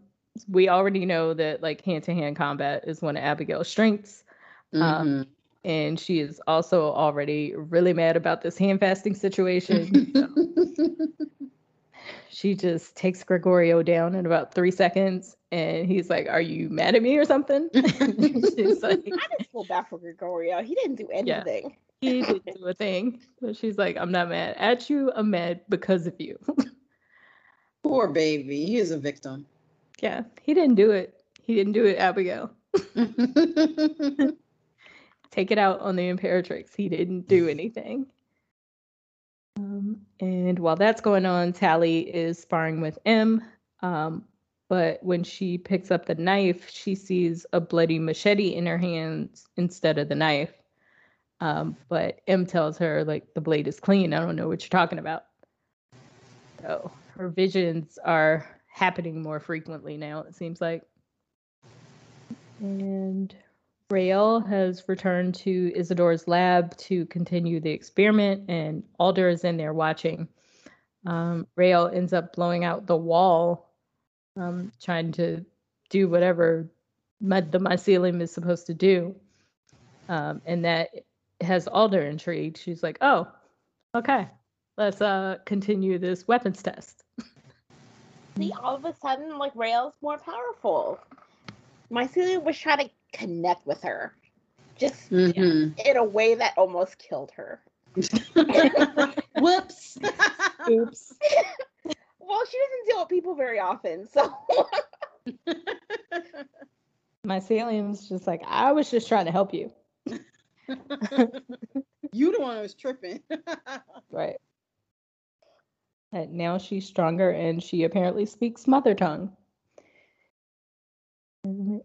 [0.48, 4.24] we already know that like hand-to-hand combat is one of Abigail's strengths.
[4.72, 5.26] Um,
[5.64, 10.12] and she is also already really mad about this hand fasting situation.
[10.14, 10.28] so
[12.34, 16.96] she just takes Gregorio down in about three seconds, and he's like, "Are you mad
[16.96, 20.60] at me or something?" she's like, I just feel bad for Gregorio.
[20.62, 21.76] He didn't do anything.
[22.00, 25.12] Yeah, he didn't do a thing, but she's like, "I'm not mad at you.
[25.14, 26.36] I'm mad because of you."
[27.84, 28.66] Poor baby.
[28.66, 29.46] He is a victim.
[30.00, 31.22] Yeah, he didn't do it.
[31.40, 32.50] He didn't do it, Abigail.
[35.30, 36.74] Take it out on the Imperatrix.
[36.76, 38.06] He didn't do anything.
[39.56, 43.42] Um, and while that's going on, Tally is sparring with M.
[43.80, 44.24] Um,
[44.68, 49.46] but when she picks up the knife, she sees a bloody machete in her hands
[49.56, 50.52] instead of the knife.
[51.40, 54.14] Um, but M tells her, like, the blade is clean.
[54.14, 55.26] I don't know what you're talking about.
[56.62, 60.82] So her visions are happening more frequently now, it seems like.
[62.60, 63.34] And
[63.90, 69.74] Raelle has returned to Isadora's lab to continue the experiment, and Alder is in there
[69.74, 70.28] watching.
[71.06, 73.70] Um, Raelle ends up blowing out the wall,
[74.36, 75.44] um, trying to
[75.90, 76.70] do whatever
[77.20, 79.14] my, the mycelium is supposed to do.
[80.08, 80.90] Um, and that
[81.40, 82.58] has Alder intrigued.
[82.58, 83.28] She's like, oh,
[83.94, 84.28] okay,
[84.78, 87.04] let's uh, continue this weapons test.
[88.36, 90.98] See, all of a sudden, like Raelle's more powerful.
[91.92, 94.14] Mycelium was trying to connect with her,
[94.76, 95.78] just Mhm.
[95.86, 97.62] in a way that almost killed her.
[99.36, 99.98] Whoops.
[100.68, 101.14] Oops.
[102.26, 104.34] Well, she doesn't deal with people very often, so
[107.22, 109.70] my Mycelium's just like, I was just trying to help you.
[112.12, 113.20] you the one who was tripping.
[114.10, 114.38] Right.
[116.12, 119.36] And now she's stronger and she apparently speaks mother tongue.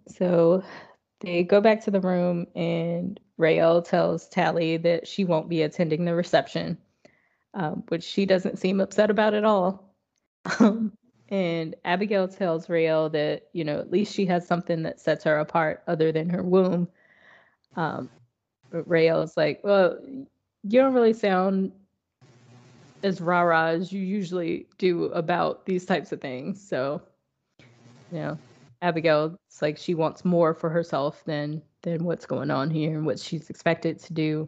[0.08, 0.64] So
[1.20, 6.06] they go back to the room and Raelle tells Tally that she won't be attending
[6.06, 6.78] the reception,
[7.54, 9.94] um, which she doesn't seem upset about at all.
[10.60, 10.94] Um,
[11.30, 15.38] and Abigail tells Raelle that, you know, at least she has something that sets her
[15.38, 16.88] apart other than her womb.
[17.76, 18.10] Um,
[18.72, 21.72] but Raelle's like, well, you don't really sound
[23.04, 26.62] as rah rah as you usually do about these types of things.
[26.68, 27.02] So,
[28.12, 28.38] you know,
[28.82, 33.06] Abigail, it's like she wants more for herself than than what's going on here and
[33.06, 34.48] what she's expected to do.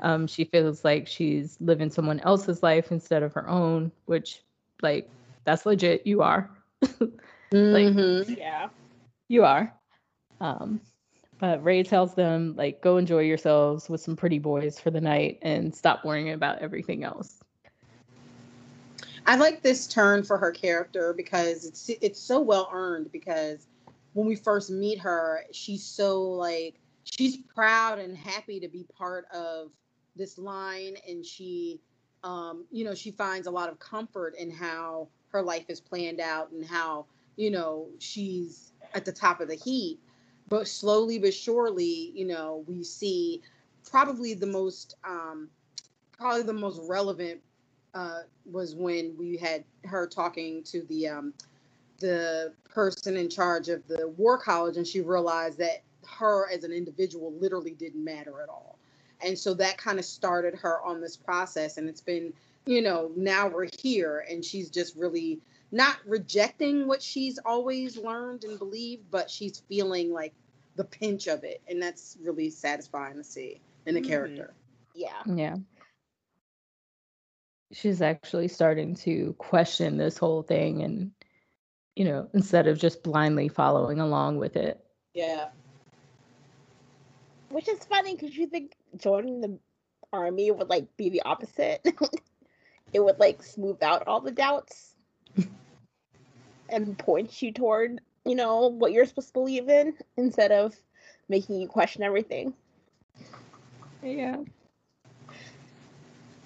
[0.00, 4.42] Um, she feels like she's living someone else's life instead of her own, which,
[4.82, 5.10] like,
[5.44, 6.06] that's legit.
[6.06, 6.50] You are.
[7.52, 8.38] Mhm.
[8.38, 8.68] yeah.
[9.28, 9.74] You are.
[10.40, 10.80] Um,
[11.40, 15.38] but Ray tells them, like, go enjoy yourselves with some pretty boys for the night
[15.42, 17.42] and stop worrying about everything else.
[19.30, 23.68] I like this turn for her character because it's it's so well earned because
[24.14, 29.26] when we first meet her, she's so like she's proud and happy to be part
[29.32, 29.70] of
[30.16, 30.96] this line.
[31.06, 31.80] And she
[32.24, 36.18] um you know she finds a lot of comfort in how her life is planned
[36.18, 40.00] out and how you know she's at the top of the heat
[40.48, 43.40] but slowly but surely you know we see
[43.88, 45.48] probably the most um
[46.18, 47.40] probably the most relevant
[47.94, 51.34] uh, was when we had her talking to the um,
[51.98, 56.72] the person in charge of the war college, and she realized that her as an
[56.72, 58.78] individual literally didn't matter at all,
[59.24, 62.32] and so that kind of started her on this process, and it's been
[62.66, 65.40] you know now we're here, and she's just really
[65.72, 70.32] not rejecting what she's always learned and believed, but she's feeling like
[70.76, 74.04] the pinch of it, and that's really satisfying to see in a Mhm.
[74.04, 74.54] character.
[74.94, 75.22] Yeah.
[75.26, 75.56] Yeah.
[77.72, 81.12] She's actually starting to question this whole thing and,
[81.94, 84.84] you know, instead of just blindly following along with it.
[85.14, 85.48] Yeah.
[87.48, 89.58] Which is funny because you think joining the
[90.12, 91.86] army would like be the opposite.
[92.92, 94.94] it would like smooth out all the doubts
[96.68, 100.74] and point you toward, you know, what you're supposed to believe in instead of
[101.28, 102.52] making you question everything.
[104.02, 104.36] Yeah.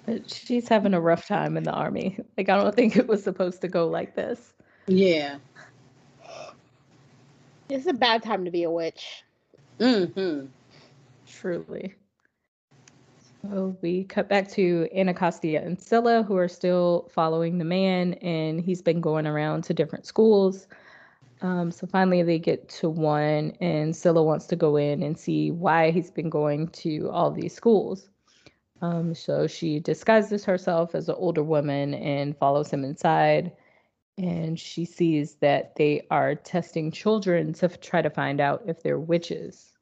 [0.05, 2.19] But she's having a rough time in the army.
[2.37, 4.53] Like, I don't think it was supposed to go like this.
[4.87, 5.37] Yeah.
[7.69, 9.23] It's a bad time to be a witch.
[9.79, 10.45] Mm-hmm.
[11.27, 11.95] Truly.
[13.41, 18.61] So we cut back to Anacostia and Scylla, who are still following the man, and
[18.61, 20.67] he's been going around to different schools.
[21.41, 25.51] Um, so finally, they get to one, and Scylla wants to go in and see
[25.51, 28.09] why he's been going to all these schools.
[28.85, 33.51] Um, so she disguises herself as an older woman and follows him inside.
[34.17, 38.81] And she sees that they are testing children to f- try to find out if
[38.81, 39.73] they're witches.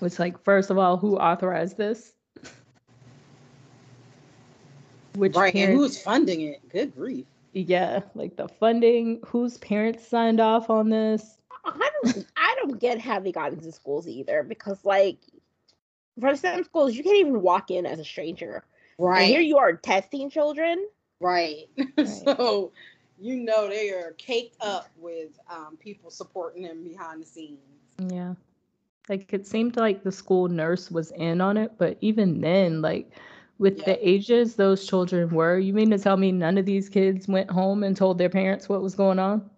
[0.00, 2.14] It's like, first of all, who authorized this?
[5.14, 6.68] which right, parents, and who's funding it?
[6.68, 7.26] Good grief.
[7.52, 11.38] Yeah, like the funding, whose parents signed off on this?
[11.64, 15.18] I don't I don't get how they got into schools either because like
[16.20, 18.64] for some schools you can't even walk in as a stranger.
[18.98, 19.22] Right.
[19.22, 20.86] And here you are testing children.
[21.20, 21.68] Right.
[21.96, 22.08] right.
[22.08, 22.72] so
[23.18, 27.60] you know they are caked up with um, people supporting them behind the scenes.
[27.98, 28.34] Yeah.
[29.08, 33.10] Like it seemed like the school nurse was in on it, but even then, like
[33.58, 33.84] with yeah.
[33.86, 37.50] the ages those children were, you mean to tell me none of these kids went
[37.50, 39.48] home and told their parents what was going on?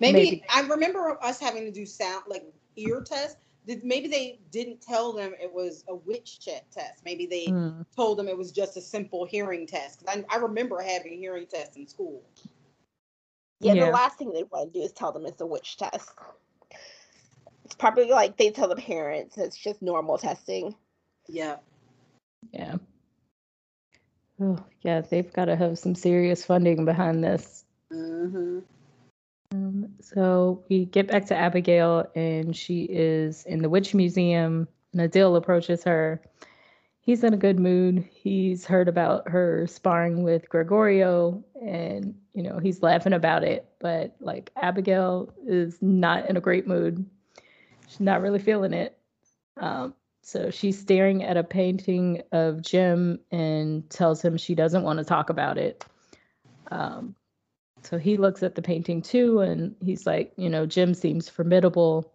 [0.00, 0.44] Maybe, maybe.
[0.52, 2.44] I remember us having to do sound like
[2.76, 3.36] ear tests.
[3.66, 7.02] Maybe they didn't tell them it was a witch check test.
[7.04, 7.84] Maybe they mm.
[7.96, 10.02] told them it was just a simple hearing test.
[10.06, 12.22] I, I remember having hearing tests in school.
[13.60, 15.78] Yeah, yeah, the last thing they want to do is tell them it's a witch
[15.78, 16.10] test.
[17.64, 20.74] It's probably like they tell the parents it's just normal testing.
[21.28, 21.56] Yeah.
[22.52, 22.76] Yeah.
[24.40, 27.64] Oh, yeah, they've got to have some serious funding behind this.
[27.92, 28.58] Mm-hmm.
[29.54, 34.66] Um, so we get back to Abigail, and she is in the Witch Museum.
[34.96, 36.20] Adil approaches her.
[37.00, 38.08] He's in a good mood.
[38.10, 43.68] He's heard about her sparring with Gregorio, and you know he's laughing about it.
[43.78, 47.04] But like Abigail is not in a great mood.
[47.88, 48.98] She's not really feeling it.
[49.58, 54.98] Um, so she's staring at a painting of Jim and tells him she doesn't want
[54.98, 55.84] to talk about it.
[56.70, 57.14] Um,
[57.84, 62.10] so he looks at the painting too, and he's like, you know, Jim seems formidable.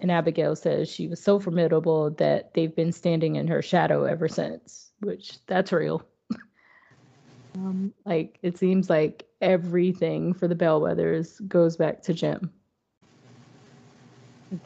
[0.00, 4.28] And Abigail says she was so formidable that they've been standing in her shadow ever
[4.28, 6.02] since, which that's real.
[7.54, 12.50] um, like it seems like everything for the Bellweathers goes back to Jim.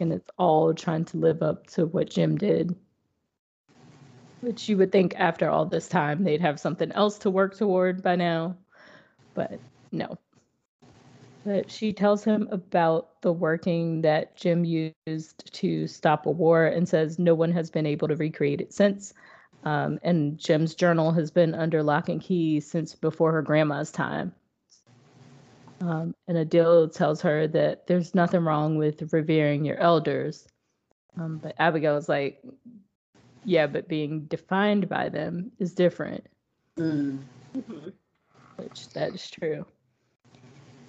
[0.00, 2.74] And it's all trying to live up to what Jim did.
[4.40, 8.02] Which you would think after all this time they'd have something else to work toward
[8.02, 8.56] by now.
[9.34, 9.60] But
[9.92, 10.18] no.
[11.46, 16.88] But she tells him about the working that Jim used to stop a war and
[16.88, 19.14] says no one has been able to recreate it since.
[19.62, 24.34] Um, and Jim's journal has been under lock and key since before her grandma's time.
[25.80, 30.48] Um, and Adil tells her that there's nothing wrong with revering your elders.
[31.16, 32.42] Um, but Abigail's like,
[33.44, 36.26] yeah, but being defined by them is different.
[36.76, 37.20] Mm.
[38.56, 39.64] Which that is true.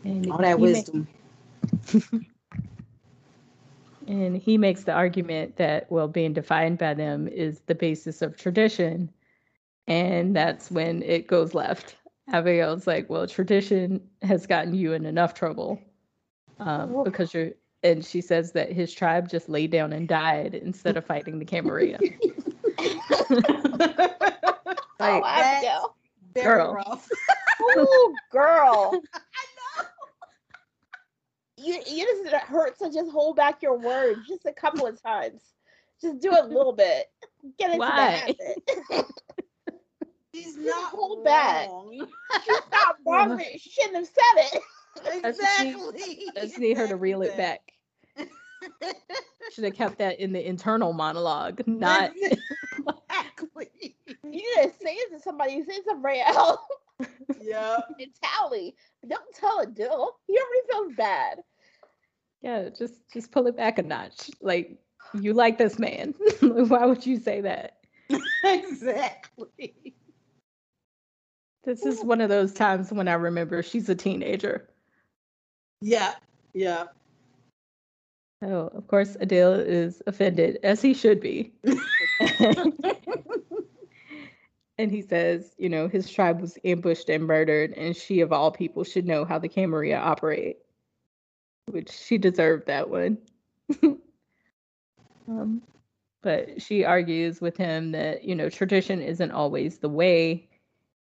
[0.08, 1.08] And All that wisdom.
[4.08, 8.38] and he makes the argument that, well, being defined by them is the basis of
[8.38, 9.12] tradition.
[9.88, 11.98] And that's when it goes left.
[12.32, 15.82] Abigail's like, well, tradition has gotten you in enough trouble
[16.60, 17.52] um, because you're.
[17.84, 21.46] And she says that his tribe just laid down and died instead of fighting the
[21.46, 22.00] Camarilla.
[25.00, 25.96] like, oh, Abigail.
[26.34, 26.74] Girl.
[26.74, 27.08] Rough.
[27.78, 29.00] Ooh, girl.
[31.58, 35.42] You you just hurt to just hold back your words just a couple of times.
[36.00, 37.08] Just do it a little bit.
[37.58, 38.36] Get into Why?
[38.38, 38.44] the
[38.92, 39.06] habit.
[40.36, 41.24] She's not hold wrong.
[41.24, 41.70] back.
[42.46, 43.42] She's not wrong.
[43.58, 44.62] She shouldn't have said it.
[45.26, 46.26] Exactly.
[46.36, 47.62] I just need her to reel it back.
[49.52, 53.96] Should have kept that in the internal monologue, not exactly.
[54.24, 55.54] You didn't say it to somebody.
[55.54, 56.58] You say it to Raelle.
[57.42, 57.78] Yeah.
[58.00, 58.76] and Tally.
[59.08, 60.10] Don't tell Adil.
[60.28, 61.40] He already feels bad.
[62.42, 64.30] Yeah, just just pull it back a notch.
[64.42, 64.78] Like
[65.14, 66.14] you like this man.
[66.42, 67.78] Why would you say that?
[68.44, 69.96] exactly.
[71.64, 74.70] This is one of those times when I remember she's a teenager.
[75.82, 76.14] Yeah,
[76.54, 76.86] yeah.
[78.42, 81.54] Oh, of course, Adil is offended, as he should be.
[84.80, 88.52] And he says, you know, his tribe was ambushed and murdered, and she, of all
[88.52, 90.58] people, should know how the Camarilla operate.
[91.66, 93.18] Which she deserved that one.
[95.28, 95.62] um,
[96.22, 100.48] but she argues with him that, you know, tradition isn't always the way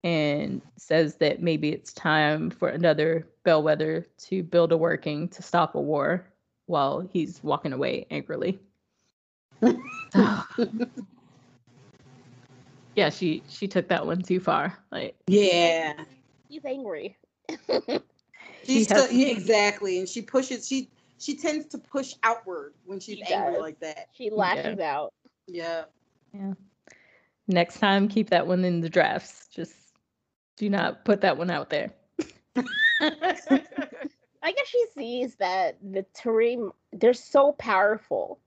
[0.03, 5.75] and says that maybe it's time for another bellweather to build a working to stop
[5.75, 6.27] a war
[6.65, 8.59] while he's walking away angrily.
[12.99, 14.77] yeah, she she took that one too far.
[14.91, 15.93] Like yeah,
[16.49, 17.17] he's angry.
[18.65, 20.67] she's has, yeah, exactly, and she pushes.
[20.67, 24.09] She she tends to push outward when she's she angry like that.
[24.13, 24.93] She lashes yeah.
[24.93, 25.13] out.
[25.47, 25.83] Yeah.
[26.33, 26.53] Yeah.
[27.47, 29.47] Next time, keep that one in the drafts.
[29.47, 29.73] Just
[30.57, 31.91] do not put that one out there.
[33.01, 38.39] I guess she sees that the Tarim they're so powerful.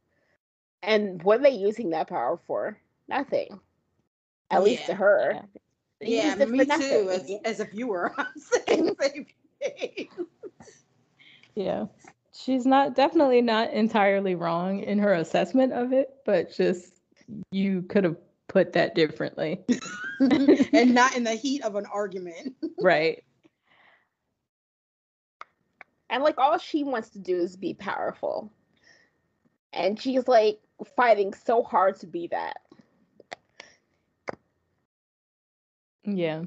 [0.82, 2.76] And what are they using that power for?
[3.08, 3.60] Nothing.
[4.52, 4.64] At yeah.
[4.64, 5.42] least to her.
[6.00, 7.08] Yeah, me too.
[7.10, 9.26] As, as a viewer, I'm saying the same
[9.60, 10.08] thing.
[11.54, 11.86] Yeah.
[12.34, 17.00] She's not definitely not entirely wrong in her assessment of it, but just
[17.50, 18.16] you could have
[18.48, 19.60] put that differently.
[20.20, 22.54] and not in the heat of an argument.
[22.80, 23.22] right.
[26.10, 28.52] And like all she wants to do is be powerful.
[29.72, 30.58] And she's like
[30.96, 32.58] fighting so hard to be that.
[36.04, 36.42] Yeah.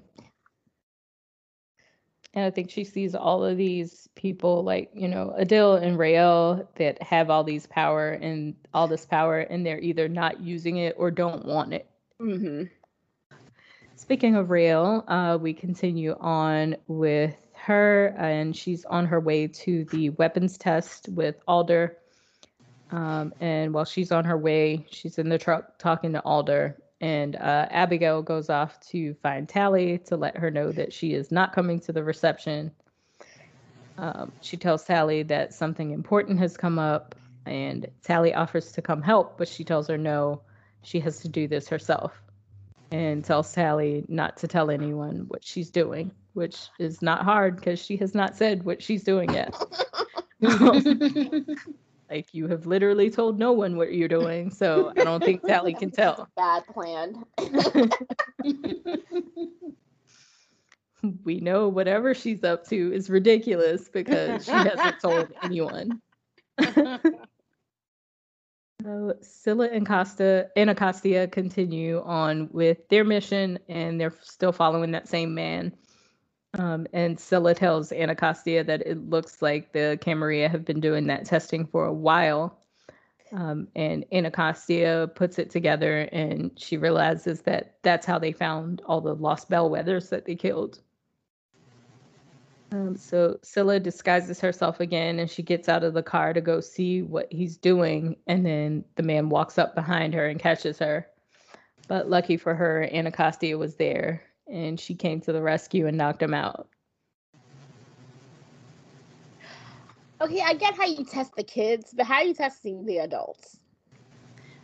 [2.34, 6.68] And I think she sees all of these people like, you know, Adil and Raelle
[6.76, 10.96] that have all these power and all this power and they're either not using it
[10.98, 11.90] or don't want it.
[12.22, 12.64] Mm-hmm.
[13.96, 19.86] Speaking of Raelle, uh, we continue on with her and she's on her way to
[19.86, 21.98] the weapons test with Alder.
[22.92, 27.36] Um, and while she's on her way, she's in the truck talking to Alder and
[27.36, 31.54] uh, Abigail goes off to find Tally to let her know that she is not
[31.54, 32.72] coming to the reception.
[33.98, 37.16] Um, she tells Tally that something important has come up,
[37.46, 40.42] and Tally offers to come help, but she tells her no,
[40.84, 42.14] she has to do this herself,
[42.92, 47.84] and tells Tally not to tell anyone what she's doing, which is not hard because
[47.84, 49.54] she has not said what she's doing yet.
[52.10, 55.74] Like you have literally told no one what you're doing, so I don't think Tally
[55.74, 56.30] can tell.
[56.36, 57.24] Bad plan.
[61.24, 66.00] we know whatever she's up to is ridiculous because she hasn't told anyone.
[68.84, 75.08] so Scylla and Costa Anacostia continue on with their mission and they're still following that
[75.08, 75.74] same man.
[76.58, 81.26] Um, and Scylla tells Anacostia that it looks like the Camarilla have been doing that
[81.26, 82.60] testing for a while.
[83.32, 89.02] Um, and Anacostia puts it together and she realizes that that's how they found all
[89.02, 90.80] the lost bellweathers that they killed.
[92.72, 96.62] Um, so Scylla disguises herself again and she gets out of the car to go
[96.62, 98.16] see what he's doing.
[98.28, 101.08] And then the man walks up behind her and catches her.
[101.88, 106.22] But lucky for her, Anacostia was there and she came to the rescue and knocked
[106.22, 106.68] him out.
[110.22, 113.60] Okay, I get how you test the kids, but how are you testing the adults?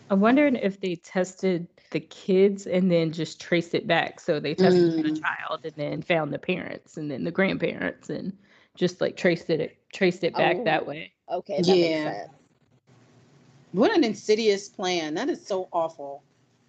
[0.10, 4.20] I'm wondering if they tested the kids and then just traced it back.
[4.20, 5.04] So they tested mm.
[5.04, 8.34] the child and then found the parents and then the grandparents and
[8.76, 11.14] just like traced it traced it back oh, that way.
[11.32, 12.26] Okay, that yeah.
[13.74, 15.14] What an insidious plan.
[15.14, 16.24] That is so awful.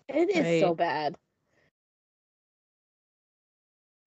[0.08, 0.60] It is right.
[0.60, 1.16] so bad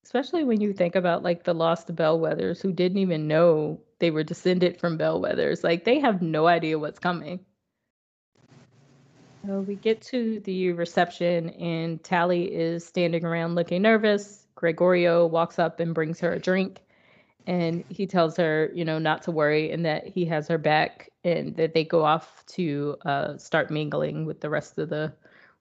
[0.05, 4.23] especially when you think about like the lost bellweathers who didn't even know they were
[4.23, 7.39] descended from bellweathers like they have no idea what's coming.
[9.45, 14.45] So we get to the reception and tally is standing around looking nervous.
[14.55, 16.81] Gregorio walks up and brings her a drink
[17.47, 21.09] and he tells her you know not to worry and that he has her back
[21.23, 25.11] and that they go off to uh, start mingling with the rest of the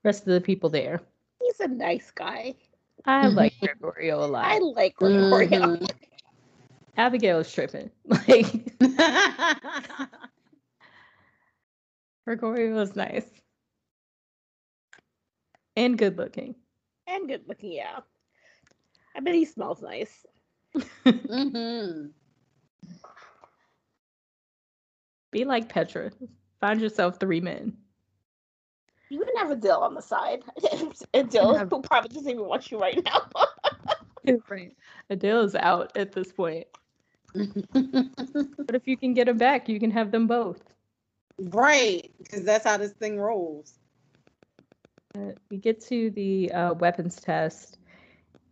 [0.02, 1.00] rest of the people there.
[1.40, 2.54] He's a nice guy
[3.06, 4.46] I like Gregorio a lot.
[4.46, 5.48] I like Gregorio.
[5.48, 5.84] Mm-hmm.
[6.96, 7.90] Abigail is tripping.
[8.06, 8.46] Like
[12.24, 13.28] Gregorio is nice.
[15.76, 16.54] And good looking.
[17.06, 17.98] And good looking, yeah.
[19.14, 20.24] I bet he smells nice.
[21.04, 22.06] mm-hmm.
[25.30, 26.12] Be like Petra.
[26.60, 27.76] Find yourself three men.
[29.14, 30.42] You can have Adil on the side.
[31.14, 31.70] Adil, have...
[31.70, 33.28] who probably doesn't even watch you right now.
[34.48, 34.76] right.
[35.08, 36.66] Adil is out at this point.
[37.32, 40.62] but if you can get him back, you can have them both.
[41.38, 43.78] Right, because that's how this thing rolls.
[45.16, 47.78] Uh, we get to the uh, weapons test,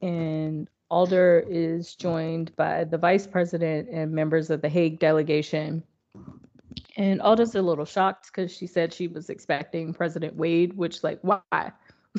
[0.00, 5.82] and Alder is joined by the vice president and members of the Hague delegation.
[6.96, 11.18] And Alder's a little shocked because she said she was expecting President Wade, which, like,
[11.22, 11.40] why?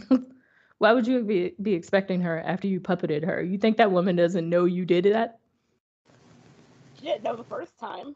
[0.79, 3.41] why would you be, be expecting her after you puppeted her?
[3.41, 5.39] You think that woman doesn't know you did that?
[6.99, 8.15] She didn't know the first time.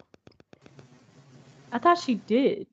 [1.71, 2.65] I thought she did.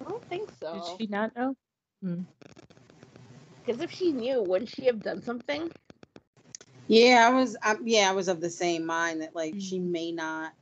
[0.00, 0.74] I don't think so.
[0.74, 1.56] Did she not know?
[2.02, 3.82] Because hmm.
[3.82, 5.72] if she knew, wouldn't she have done something?
[6.86, 7.56] Yeah, I was.
[7.62, 9.60] I, yeah, I was of the same mind that like mm-hmm.
[9.60, 9.90] she hmm.
[9.90, 10.52] may not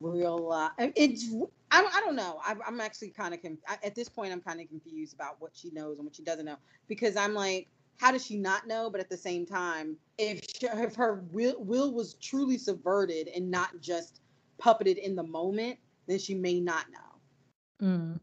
[0.00, 1.34] real uh it's
[1.70, 2.38] I, I don't know.
[2.44, 5.52] I, i'm actually kind of conf- at this point i'm kind of confused about what
[5.54, 7.68] she knows and what she doesn't know because i'm like
[7.98, 8.90] how does she not know?
[8.90, 13.50] But at the same time if, she, if her will, will was truly subverted and
[13.50, 14.20] not just
[14.60, 17.86] puppeted in the moment then she may not know.
[17.86, 18.20] Mm.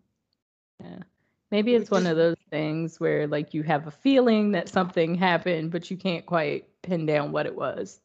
[0.82, 1.00] yeah.
[1.52, 5.72] Maybe it's one of those things where like you have a feeling that something happened,
[5.72, 8.00] but you can't quite pin down what it was.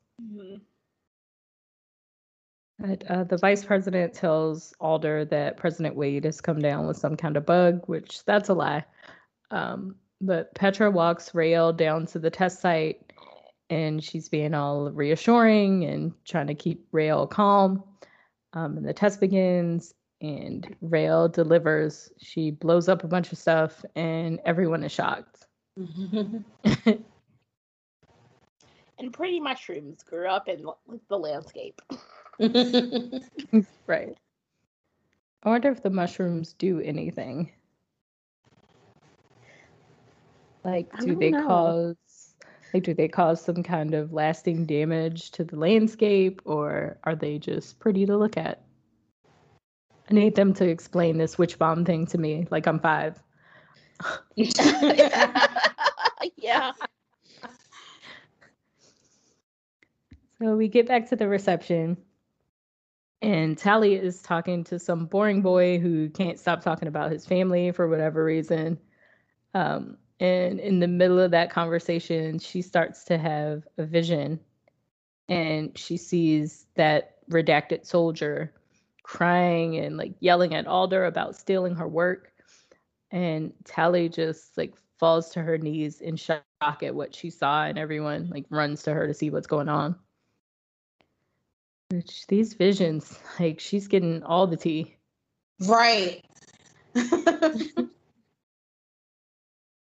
[2.78, 7.16] But, uh, the vice president tells Alder that President Wade has come down with some
[7.16, 8.84] kind of bug, which that's a lie.
[9.50, 13.12] Um, but Petra walks Raelle down to the test site
[13.70, 17.82] and she's being all reassuring and trying to keep Raelle calm.
[18.52, 22.10] Um, and the test begins and Raelle delivers.
[22.18, 25.46] She blows up a bunch of stuff and everyone is shocked.
[25.76, 27.04] and
[29.12, 30.64] pretty mushrooms grew up in
[31.08, 31.80] the landscape.
[33.86, 34.16] right.
[35.42, 37.52] I wonder if the mushrooms do anything.
[40.64, 41.46] Like, do they know.
[41.46, 41.96] cause
[42.74, 47.38] like do they cause some kind of lasting damage to the landscape or are they
[47.38, 48.62] just pretty to look at?
[50.10, 53.20] I need them to explain this witch bomb thing to me like I'm five.
[56.36, 56.72] yeah.
[60.40, 61.96] So we get back to the reception,
[63.22, 67.72] and Tally is talking to some boring boy who can't stop talking about his family
[67.72, 68.78] for whatever reason.
[69.54, 74.40] Um, and in the middle of that conversation, she starts to have a vision
[75.28, 78.52] and she sees that redacted soldier
[79.02, 82.32] crying and like yelling at Alder about stealing her work.
[83.10, 87.78] And Tally just like falls to her knees in shock at what she saw, and
[87.78, 89.96] everyone like runs to her to see what's going on.
[91.90, 94.96] Which these visions, like she's getting all the tea.
[95.66, 96.24] Right.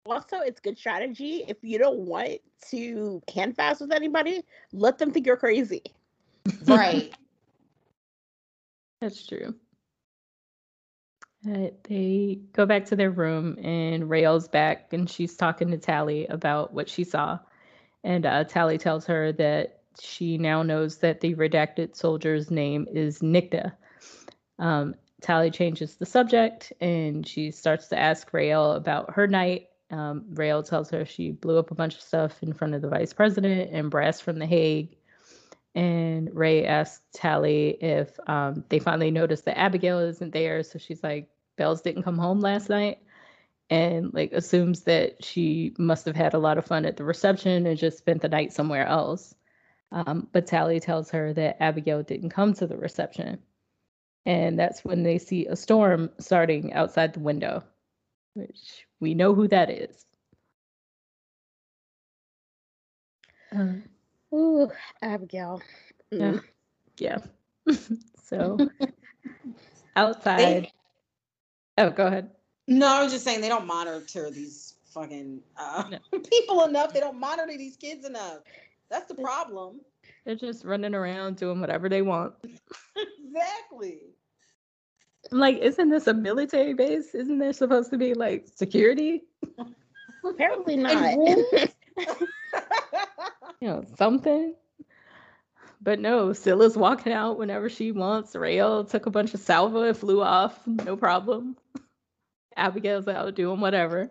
[0.05, 2.39] also it's good strategy if you don't want
[2.69, 4.41] to hand fast with anybody
[4.71, 5.81] let them think you're crazy
[6.65, 7.13] right
[9.01, 9.53] that's true
[11.47, 16.25] uh, they go back to their room and Raelle's back and she's talking to Tally
[16.27, 17.39] about what she saw.
[18.03, 23.19] And uh, Tally tells her that she now knows that the redacted soldier's name is
[23.19, 23.71] Nicte.
[24.59, 30.25] Um, Tally changes the subject and she starts to ask Raelle about her night um,
[30.33, 33.13] Raelle tells her she blew up a bunch of stuff in front of the vice
[33.13, 34.97] president and brass from The Hague.
[35.75, 40.63] And Ray asks Tally if um, they finally noticed that Abigail isn't there.
[40.63, 42.99] So she's like, Bells didn't come home last night.
[43.69, 47.65] And like assumes that she must have had a lot of fun at the reception
[47.65, 49.35] and just spent the night somewhere else.
[49.91, 53.39] Um, but Tally tells her that Abigail didn't come to the reception.
[54.25, 57.63] And that's when they see a storm starting outside the window,
[58.33, 60.05] which we know who that is.
[63.53, 63.83] Um,
[64.33, 64.69] Ooh,
[65.01, 65.61] Abigail.
[66.11, 66.41] Mm.
[66.97, 67.19] Yeah.
[68.23, 68.57] so
[69.95, 70.39] outside.
[70.39, 70.71] They,
[71.77, 72.31] oh, go ahead.
[72.67, 76.19] No, I was just saying they don't monitor these fucking uh, no.
[76.29, 76.93] people enough.
[76.93, 78.39] They don't monitor these kids enough.
[78.89, 79.81] That's the problem.
[80.25, 82.33] They're just running around doing whatever they want.
[82.95, 83.99] exactly.
[85.31, 87.13] I'm like, isn't this a military base?
[87.13, 89.23] Isn't there supposed to be like security?
[90.25, 91.17] Apparently not.
[93.59, 94.55] you know, something.
[95.81, 98.35] But no, Scylla's walking out whenever she wants.
[98.35, 101.55] Raelle took a bunch of salva and flew off, no problem.
[102.57, 104.09] Abigail's out doing whatever.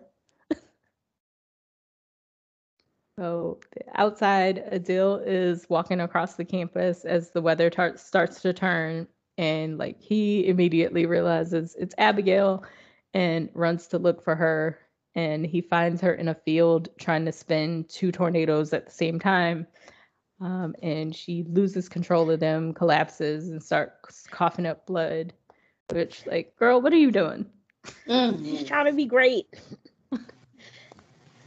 [3.17, 3.59] So
[3.95, 9.07] outside, Adil is walking across the campus as the weather tar- starts to turn
[9.37, 12.63] and like he immediately realizes it's Abigail
[13.13, 14.79] and runs to look for her
[15.15, 19.19] and he finds her in a field trying to spin two tornadoes at the same
[19.19, 19.65] time
[20.39, 25.33] um, and she loses control of them collapses and starts coughing up blood
[25.91, 27.45] which like girl what are you doing?
[28.07, 28.43] Mm-hmm.
[28.43, 29.47] she's trying to be great.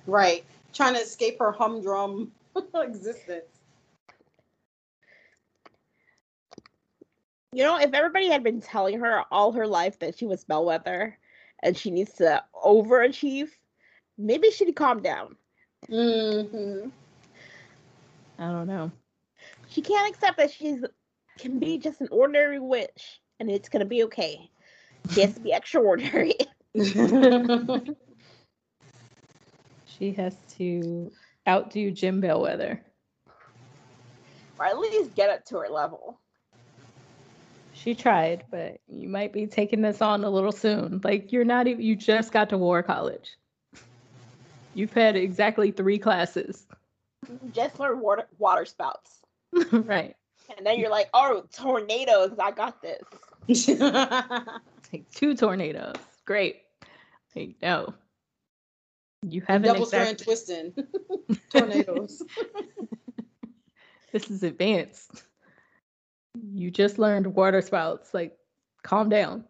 [0.07, 2.33] Right trying to escape her humdrum
[2.75, 3.61] existence
[7.53, 11.15] You know, if everybody had been telling her all her life that she was Bellweather
[11.63, 13.49] and she needs to overachieve,
[14.17, 15.35] maybe she'd calm down.
[15.91, 16.91] Mm-hmm.
[18.39, 18.93] I don't know.
[19.69, 20.85] She can't accept that she's
[21.39, 24.49] can be just an ordinary witch and it's gonna be okay.
[25.11, 26.35] She has to be extraordinary.
[30.01, 31.13] she has to
[31.47, 32.81] outdo Jim Bellweather.
[34.59, 36.19] Or at least get it to her level.
[37.75, 41.01] She tried, but you might be taking this on a little soon.
[41.05, 43.37] Like you're not even you just got to war college.
[44.75, 46.67] You've had exactly three classes.
[47.53, 49.21] Just learned water water spouts.
[49.73, 50.17] right.
[50.57, 53.69] And then you're like, oh, tornadoes, I got this.
[54.91, 55.97] Take two tornadoes.
[56.25, 56.63] Great.
[57.33, 57.95] Hey, no.
[59.23, 60.73] You haven't Double strand twisting.
[61.51, 62.23] Tornadoes.
[64.13, 65.25] This is advanced.
[66.53, 68.15] You just learned water spouts.
[68.15, 68.37] Like,
[68.83, 69.45] calm down.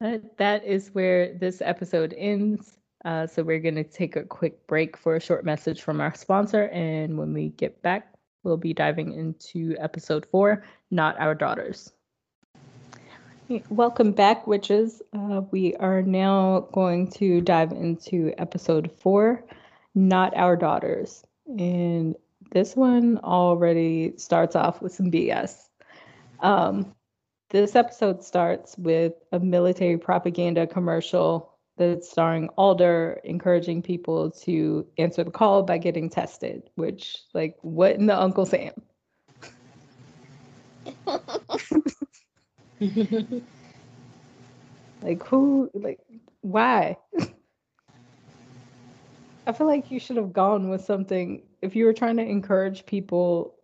[0.00, 2.78] That, that is where this episode ends.
[3.04, 6.14] Uh, so we're going to take a quick break for a short message from our
[6.14, 6.68] sponsor.
[6.68, 8.12] And when we get back,
[8.44, 11.92] we'll be diving into episode four Not Our Daughters.
[13.70, 15.00] Welcome back, witches.
[15.14, 19.42] Uh, we are now going to dive into episode four
[19.94, 21.24] Not Our Daughters.
[21.46, 22.14] And
[22.52, 25.64] this one already starts off with some BS.
[26.40, 26.94] Um,
[27.48, 35.24] this episode starts with a military propaganda commercial that's starring Alder encouraging people to answer
[35.24, 38.74] the call by getting tested, which, like, what in the Uncle Sam?
[45.02, 46.00] Like, who, like,
[46.40, 46.96] why?
[49.46, 52.84] I feel like you should have gone with something if you were trying to encourage
[52.84, 53.54] people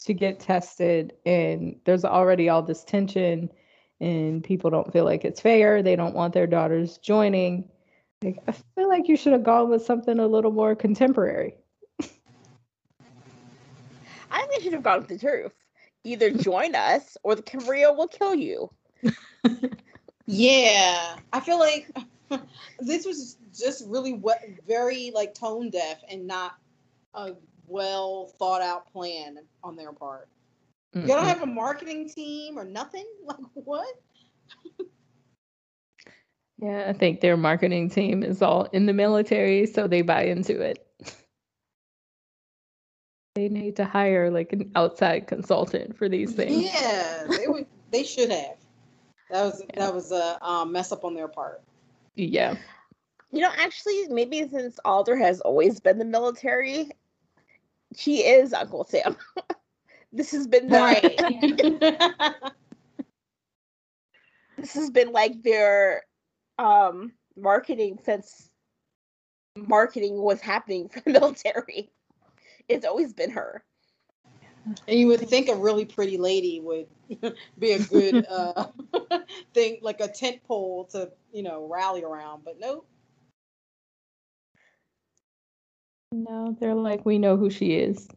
[0.00, 3.50] to get tested and there's already all this tension
[4.00, 7.68] and people don't feel like it's fair, they don't want their daughters joining.
[8.22, 11.54] Like I feel like you should have gone with something a little more contemporary.
[14.30, 15.54] I think you should have gone with the truth.
[16.04, 18.70] Either join us or the Camarilla will kill you.
[20.26, 21.90] Yeah, I feel like
[22.80, 26.56] this was just really what very like tone deaf and not
[27.14, 27.32] a
[27.66, 30.28] well thought out plan on their part.
[30.94, 33.06] You don't have a marketing team or nothing.
[33.24, 33.94] Like what?
[36.60, 40.60] Yeah, I think their marketing team is all in the military, so they buy into
[40.60, 40.87] it.
[43.38, 46.64] They need to hire like an outside consultant for these things.
[46.64, 47.66] Yeah, they would.
[47.90, 48.56] They should have.
[49.30, 49.66] That was Yeah.
[49.76, 51.62] that was a um, mess up on their part.
[52.16, 52.56] Yeah.
[53.30, 56.90] You know, actually, maybe since Alder has always been the military,
[57.96, 59.16] she is Uncle Sam.
[60.12, 62.42] this has been the,
[64.58, 66.02] this has been like their
[66.58, 68.50] um marketing since
[69.56, 71.90] marketing was happening for the military.
[72.68, 73.62] It's always been her.
[74.86, 76.86] And you would think a really pretty lady would
[77.58, 78.66] be a good uh,
[79.54, 82.44] thing, like a tent pole to you know rally around.
[82.44, 82.86] But nope.
[86.12, 88.08] No, they're like, we know who she is.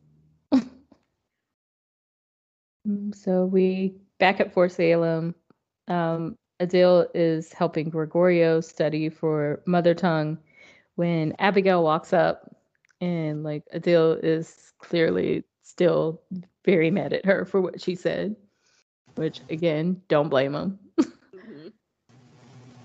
[2.87, 5.35] Mm, so we back at Fort Salem.
[5.87, 10.37] Um, Adil is helping Gregorio study for mother tongue
[10.95, 12.55] when Abigail walks up
[13.01, 16.21] and like Adil is clearly still
[16.63, 18.35] very mad at her for what she said,
[19.15, 20.79] which again, don't blame him.
[21.33, 21.73] Mhm.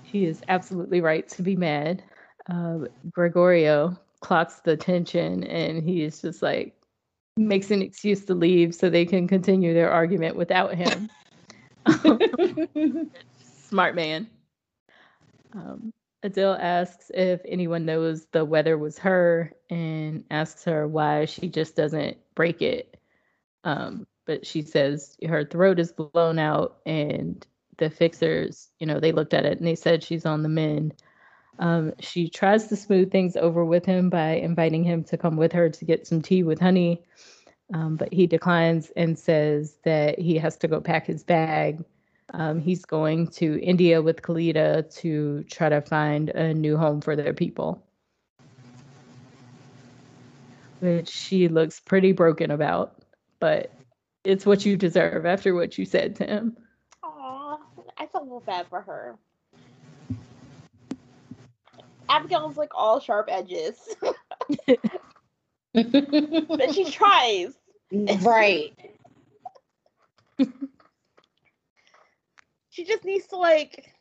[0.03, 2.03] He is absolutely right to be mad.
[2.49, 2.79] Uh,
[3.11, 6.73] Gregorio clocks the tension and he is just like
[7.35, 11.09] makes an excuse to leave so they can continue their argument without him.
[13.69, 14.27] Smart man.
[15.53, 15.93] Um,
[16.23, 21.75] Adil asks if anyone knows the weather was her and asks her why she just
[21.75, 22.97] doesn't break it.
[23.63, 27.45] Um, but she says her throat is blown out and
[27.77, 30.95] the fixers, you know, they looked at it and they said she's on the mend.
[31.59, 35.51] Um, she tries to smooth things over with him by inviting him to come with
[35.53, 37.03] her to get some tea with honey.
[37.73, 41.83] Um, but he declines and says that he has to go pack his bag.
[42.33, 47.15] Um, he's going to India with Khalida to try to find a new home for
[47.15, 47.83] their people.
[50.79, 53.01] Which she looks pretty broken about,
[53.39, 53.71] but
[54.23, 56.57] it's what you deserve after what you said to him.
[57.03, 57.57] Aw,
[57.97, 59.15] I felt a little bad for her.
[62.09, 63.95] Abigail's like all sharp edges,
[65.73, 67.53] but she tries.
[68.21, 68.73] right.
[72.77, 73.91] She just needs to like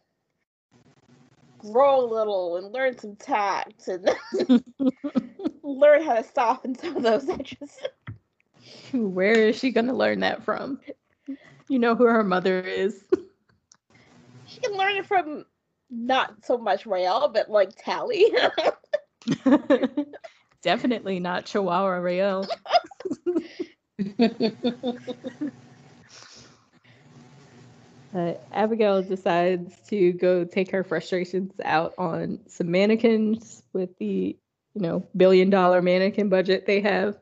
[1.56, 4.06] grow a little and learn some tact and
[5.62, 7.78] learn how to soften some of those edges.
[8.92, 10.78] Where is she going to learn that from?
[11.70, 13.02] You know who her mother is.
[14.44, 15.46] She can learn it from
[15.88, 18.26] not so much Raelle, but like Tally.
[20.60, 22.46] Definitely not Chihuahua Raelle.
[28.16, 34.34] Uh, Abigail decides to go take her frustrations out on some mannequins with the,
[34.74, 37.18] you know, billion dollar mannequin budget they have.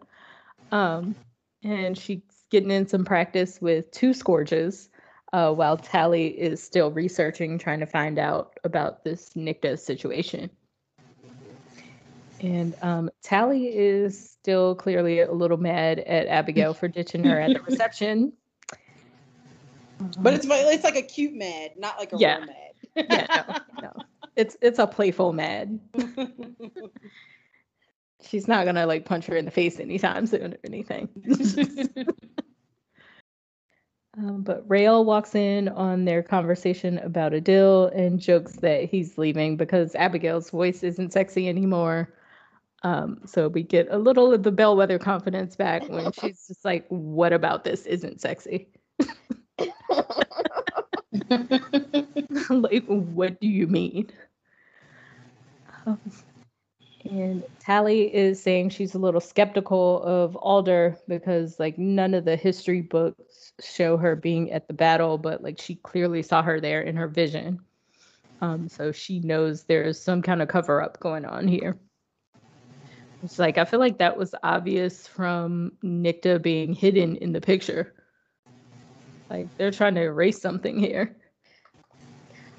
[0.70, 1.16] Um,
[1.64, 4.88] and she's getting in some practice with two scourges.
[5.34, 10.48] uh, while Tally is still researching, trying to find out about this Nicte situation.
[12.40, 17.52] And um, Tally is still clearly a little mad at Abigail for ditching her at
[17.52, 18.32] the reception.
[20.18, 22.38] But it's it's like a cute mad, not like a Yeah.
[22.38, 22.72] real mad.
[23.10, 23.92] yeah, no, no.
[24.36, 25.80] It's it's a playful mad.
[28.22, 31.08] She's not gonna like punch her in the face anytime soon or anything.
[34.16, 39.56] Um, but Raelle walks in on their conversation about Adil and jokes that he's leaving
[39.56, 42.14] because Abigail's voice isn't sexy anymore.
[42.84, 46.86] Um, so we get a little of the bellweather confidence back when she's just like,
[46.90, 48.68] "What about this isn't sexy?
[52.50, 54.10] like, what do you mean?"
[55.86, 55.98] Um,
[57.10, 62.36] and Tally is saying she's a little skeptical of Alder because like none of the
[62.36, 66.80] history books show her being at the battle, but like she clearly saw her there
[66.80, 67.60] in her vision.
[68.40, 71.76] Um, so she knows there's some kind of cover up going on here.
[73.22, 77.94] It's like I feel like that was obvious from Nicte being hidden in the picture.
[79.30, 81.16] Like they're trying to erase something here.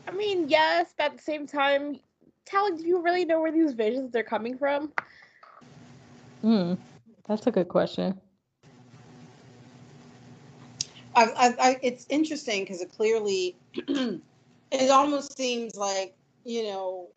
[0.08, 2.00] I mean, yes, but at the same time,
[2.46, 4.92] Tally, do you really know where these visions are coming from?
[6.42, 6.76] Hmm,
[7.28, 8.20] that's a good question.
[11.16, 17.10] I, I, I, it's interesting because it clearly, it almost seems like you know,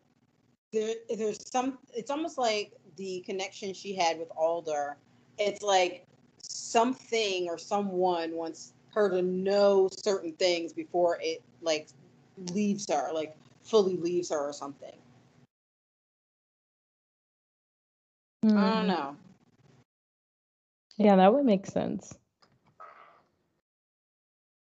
[0.73, 1.77] there, there's some.
[1.93, 4.97] It's almost like the connection she had with Alder.
[5.37, 6.05] It's like
[6.41, 11.87] something or someone wants her to know certain things before it like
[12.53, 14.95] leaves her, like fully leaves her or something.
[18.43, 18.57] I Hmm.
[18.57, 19.15] don't know.
[20.97, 22.13] Yeah, that would make sense.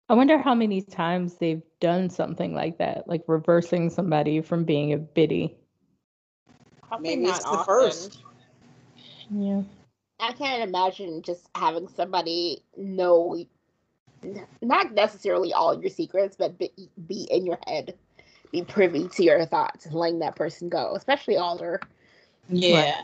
[0.08, 4.94] I wonder how many times they've done something like that, like reversing somebody from being
[4.94, 5.58] a biddy.
[6.88, 7.66] Probably Maybe not it's the often.
[7.66, 8.24] first.
[9.32, 9.62] Yeah.
[10.20, 13.44] I can't imagine just having somebody know,
[14.62, 16.72] not necessarily all your secrets, but be,
[17.08, 17.96] be in your head,
[18.52, 21.80] be privy to your thoughts, and letting that person go, especially Alder.
[22.50, 23.02] Yeah.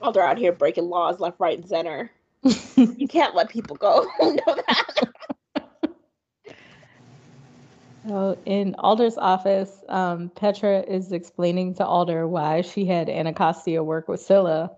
[0.00, 2.10] Alder out here breaking laws left, right, and center.
[2.76, 4.06] You can't let people go.
[4.20, 5.12] Know that?
[8.08, 14.08] So in Alder's office, um, Petra is explaining to Alder why she had Anacostia work
[14.08, 14.72] with Scylla.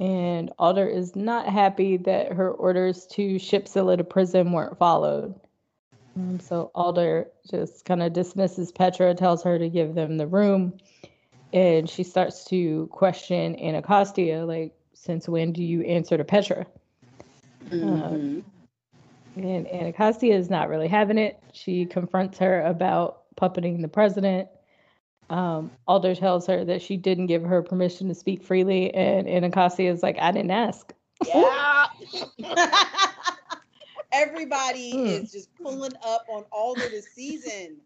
[0.00, 5.38] And Alder is not happy that her orders to ship Scylla to prison weren't followed.
[6.16, 10.78] Um, so Alder just kind of dismisses Petra, tells her to give them the room.
[11.52, 16.66] And she starts to question Anacostia, like, since when do you answer to Petra?
[17.68, 18.42] Mhm.
[19.36, 21.42] And Anacostia is not really having it.
[21.52, 24.48] She confronts her about puppeting the president.
[25.30, 29.90] Um, Alder tells her that she didn't give her permission to speak freely, and Anacostia
[29.90, 30.92] is like, I didn't ask.
[31.24, 31.86] yeah.
[34.12, 35.06] Everybody Hmm.
[35.06, 37.76] is just pulling up on Alder this season.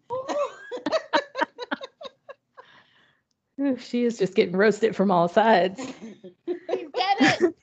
[3.61, 5.78] Ooh, She is just getting roasted from all sides.
[6.47, 7.55] You get it.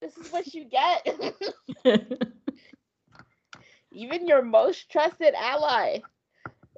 [0.00, 1.06] this is what you get.
[3.92, 6.00] Even your most trusted ally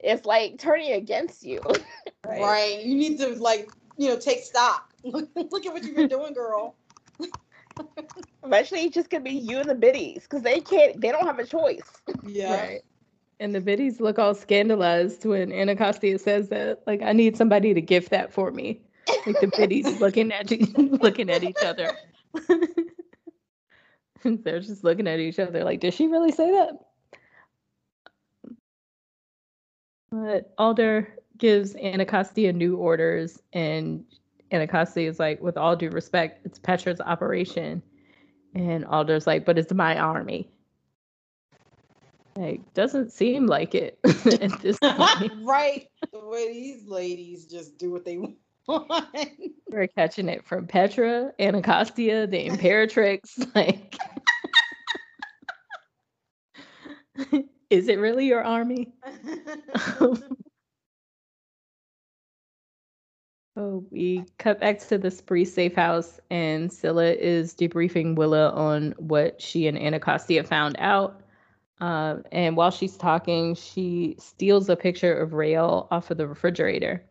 [0.05, 1.61] is like turning against you.
[2.27, 2.85] right.
[2.85, 4.93] You need to like, you know, take stock.
[5.05, 6.77] Look, look at what you've been doing, girl.
[8.45, 11.01] Eventually, it's just gonna be you and the biddies because they can't.
[11.01, 11.83] They don't have a choice.
[12.23, 12.55] Yeah.
[12.55, 12.81] Right.
[13.41, 17.81] And the biddies look all scandalized when Anacostia says that, like, I need somebody to
[17.81, 18.81] gift that for me.
[19.27, 20.67] Like the biddies looking at you,
[21.03, 21.93] looking at each other.
[24.25, 26.79] They're just looking at each other like, did she really say that?
[30.15, 31.09] But Alder
[31.39, 34.05] gives Anacostia new orders, and
[34.53, 37.83] Anacostia is like, with all due respect, it's Petra's operation.
[38.55, 40.49] And Alder's like, but it's my army.
[42.37, 45.33] Like, doesn't seem like it at this point.
[45.43, 45.89] right.
[46.13, 48.19] The way these ladies just do what they
[48.69, 49.05] want.
[49.69, 53.53] We're catching it from Petra, Anacostia, the Imperatrix.
[53.57, 53.99] Like,
[57.75, 58.93] is it really your army?
[63.57, 68.95] Oh, we cut back to the Spree safe house, and Scylla is debriefing Willa on
[68.99, 71.21] what she and Anacostia found out.
[71.81, 77.05] Uh, and while she's talking, she steals a picture of Raelle off of the refrigerator.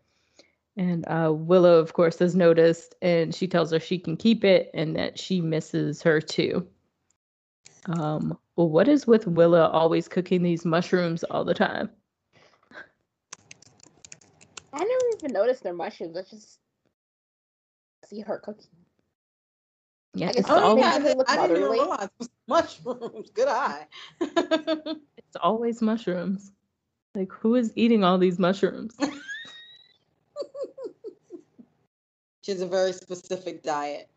[0.75, 4.69] And uh, Willa, of course, has noticed, and she tells her she can keep it
[4.73, 6.67] and that she misses her too.
[7.85, 11.89] Um, well, what is with Willa always cooking these mushrooms all the time?
[14.71, 16.17] I never even noticed they're mushrooms.
[16.17, 16.59] I just
[18.05, 18.69] see her cooking.
[20.15, 20.99] Yeah, I it's Oh, always yeah.
[20.99, 23.29] they look I didn't even realize it was mushrooms.
[23.31, 23.87] Good eye.
[24.21, 26.51] it's always mushrooms.
[27.15, 28.95] Like who is eating all these mushrooms?
[32.41, 34.09] she has a very specific diet.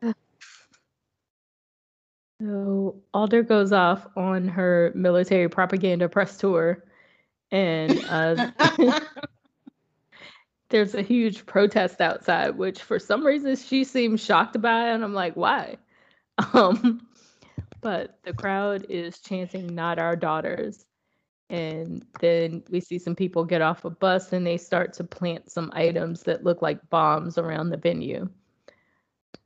[2.40, 6.84] So Alder goes off on her military propaganda press tour,
[7.50, 8.50] and uh,
[10.68, 15.14] there's a huge protest outside, which for some reason she seems shocked by, and I'm
[15.14, 15.76] like, why?
[16.52, 17.08] Um,
[17.80, 20.84] but the crowd is chanting "Not our daughters,"
[21.48, 25.50] and then we see some people get off a bus and they start to plant
[25.50, 28.28] some items that look like bombs around the venue.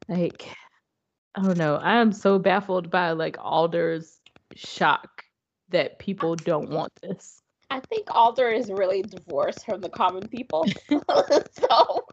[0.08, 0.48] Like,
[1.34, 1.76] I don't know.
[1.76, 4.20] I am so baffled by like Alder's
[4.54, 5.24] shock
[5.68, 7.42] that people don't want this.
[7.70, 10.66] I think Alder is really divorced from the common people.
[10.90, 12.04] so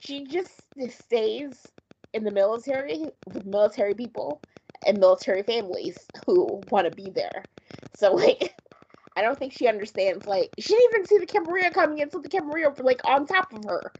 [0.00, 0.50] she just
[0.88, 1.66] stays
[2.14, 4.40] in the military with military people
[4.86, 7.44] and military families who want to be there.
[7.96, 8.54] So like
[9.16, 12.18] I don't think she understands like she didn't even see the Camarilla coming in, so
[12.18, 13.92] the Camarilla were like on top of her.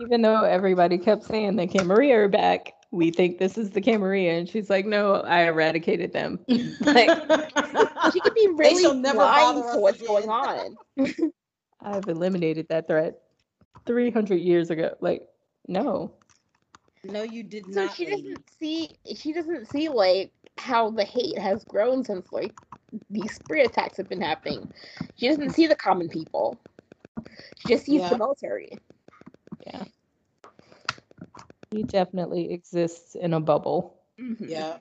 [0.00, 4.32] Even though everybody kept saying the Camarilla are back, we think this is the Camarilla,
[4.32, 6.38] and she's like, "No, I eradicated them."
[6.80, 7.08] Like,
[8.12, 10.76] She could be really shall never blind to what's going on.
[11.82, 13.20] I've eliminated that threat
[13.86, 14.94] 300 years ago.
[15.00, 15.26] Like,
[15.68, 16.12] no.
[17.04, 17.94] no, you did So not.
[17.94, 18.22] she lady.
[18.22, 22.54] doesn't see she doesn't see like how the hate has grown since like
[23.10, 24.70] these spree attacks have been happening.
[25.16, 26.58] She doesn't see the common people.
[27.58, 28.10] She just sees Yeah.
[28.10, 28.78] the military.
[29.66, 29.84] Yeah.
[31.70, 33.96] He definitely exists in a bubble.
[34.38, 34.76] Yeah.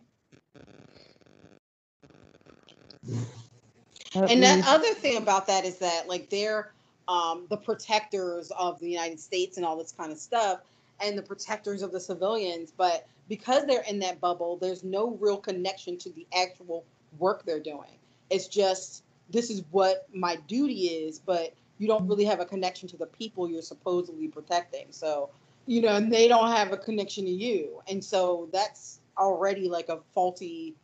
[4.16, 6.72] At And that least- other thing about that is that like they're
[7.08, 10.60] um, the protectors of the United States and all this kind of stuff,
[11.02, 12.72] and the protectors of the civilians.
[12.76, 16.86] But because they're in that bubble, there's no real connection to the actual
[17.18, 17.98] work they're doing.
[18.30, 22.88] It's just this is what my duty is, but you don't really have a connection
[22.90, 24.88] to the people you're supposedly protecting.
[24.92, 25.30] So
[25.66, 29.90] you know, and they don't have a connection to you, and so that's already like
[29.90, 30.76] a faulty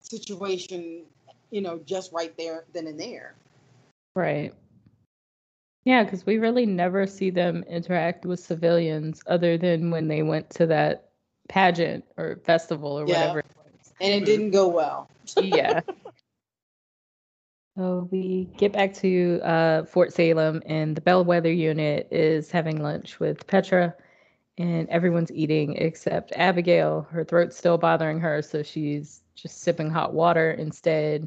[0.00, 1.04] situation
[1.50, 3.34] you know, just right there, then and there.
[4.14, 4.54] Right.
[5.84, 10.50] Yeah, because we really never see them interact with civilians other than when they went
[10.50, 11.08] to that
[11.48, 13.32] pageant or festival or Yeah.
[13.32, 13.42] whatever.
[14.00, 15.08] And it didn't go well.
[15.36, 15.80] yeah.
[17.80, 23.18] So we get back to uh, Fort Salem, and the Bellweather unit is having lunch
[23.18, 23.94] with Petra,
[24.58, 27.08] and everyone's eating except Abigail.
[27.10, 31.26] Her throat's still bothering her, so she's just sipping hot water instead.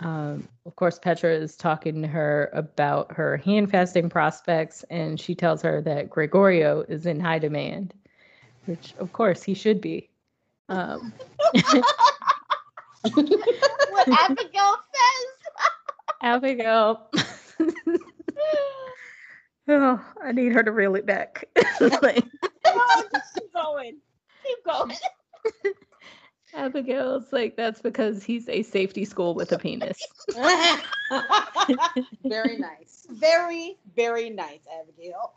[0.00, 5.34] Um, of course, Petra is talking to her about her hand fasting prospects, and she
[5.34, 7.94] tells her that Gregorio is in high demand,
[8.66, 10.10] which, of course, he should be.
[10.68, 11.14] Um,
[13.14, 15.41] what Abigail says.
[16.22, 17.08] Abigail.
[19.68, 21.44] oh, I need her to reel it back.
[21.80, 22.24] Like,
[22.64, 23.98] keep going.
[24.46, 24.96] Keep going.
[26.54, 29.98] Abigail's like, that's because he's a safety school with a penis.
[32.24, 33.06] very nice.
[33.10, 35.32] Very, very nice, Abigail.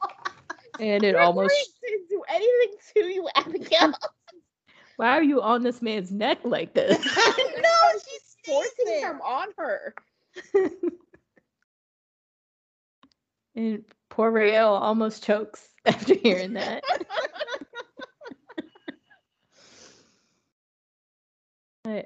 [0.79, 3.93] And it Gregory almost, didn't do anything to you, Abigail.
[4.97, 6.97] why are you on this man's neck like this?
[6.97, 9.95] no, she's forcing him on her.
[13.55, 16.83] and poor Raelle almost chokes after hearing that.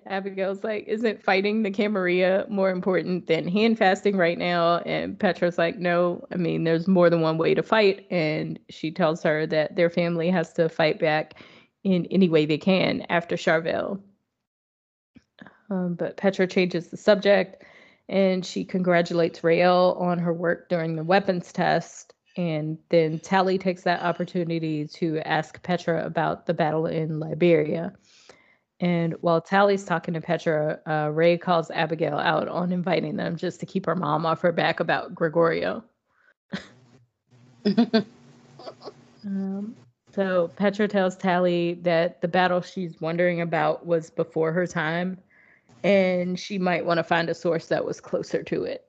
[0.06, 4.80] Abigail's like, isn't fighting the Camarilla more important than hand fasting right now?
[4.80, 8.06] And Petra's like, no, I mean, there's more than one way to fight.
[8.12, 11.42] And she tells her that their family has to fight back
[11.86, 14.02] in any way they can after Charvel.
[15.70, 17.64] Um, but Petra changes the subject
[18.10, 22.14] and she congratulates Raelle on her work during the weapons test.
[22.36, 27.94] And then Tally takes that opportunity to ask Petra about the battle in Liberia.
[28.80, 33.60] And while Tally's talking to Petra, uh, Ray calls Abigail out on inviting them just
[33.60, 35.84] to keep her mom off her back about Gregorio.
[39.26, 39.76] um,
[40.14, 45.20] so Petra tells Tally that the battle she's wondering about was before her time,
[45.84, 48.86] and she might want to find a source that was closer to it.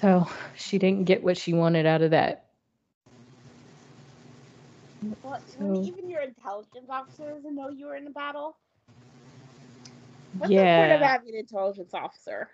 [0.00, 2.46] So she didn't get what she wanted out of that.
[5.22, 8.56] Well, so, even your intelligence officer doesn't know you were in a battle.
[10.38, 10.88] What's yeah.
[10.88, 12.48] the point of having an intelligence officer?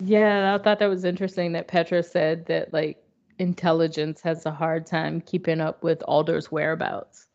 [0.00, 3.02] Yeah, I thought that was interesting that Petra said that like
[3.38, 7.26] intelligence has a hard time keeping up with Alder's whereabouts.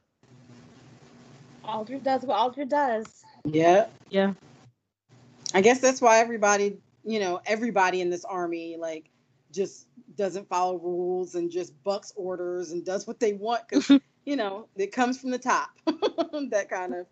[1.64, 3.25] Alder does what Alder does.
[3.46, 3.88] Yeah.
[4.10, 4.34] Yeah.
[5.54, 9.10] I guess that's why everybody, you know, everybody in this army like
[9.52, 9.88] just
[10.18, 13.90] doesn't follow rules and just bucks orders and does what they want because
[14.26, 15.70] you know it comes from the top.
[15.86, 17.06] that kind of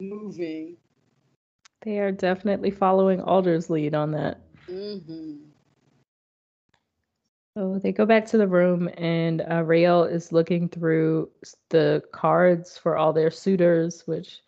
[0.00, 0.76] moving.
[1.82, 4.40] They are definitely following Alder's lead on that.
[4.68, 5.36] Mm-hmm.
[7.56, 11.30] So they go back to the room, and uh, Raelle is looking through
[11.70, 14.40] the cards for all their suitors, which,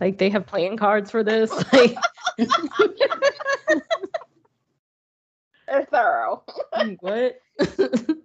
[0.00, 1.50] like, they have playing cards for this.
[1.72, 1.96] Like,
[5.66, 6.42] they're thorough.
[7.00, 7.40] what?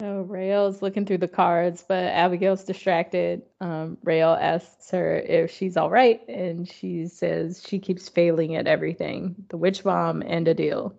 [0.00, 3.40] So Raelle's looking through the cards, but Abigail's distracted.
[3.60, 9.34] Um, asks her if she's all right, and she says she keeps failing at everything
[9.48, 10.92] the witch bomb and Adil.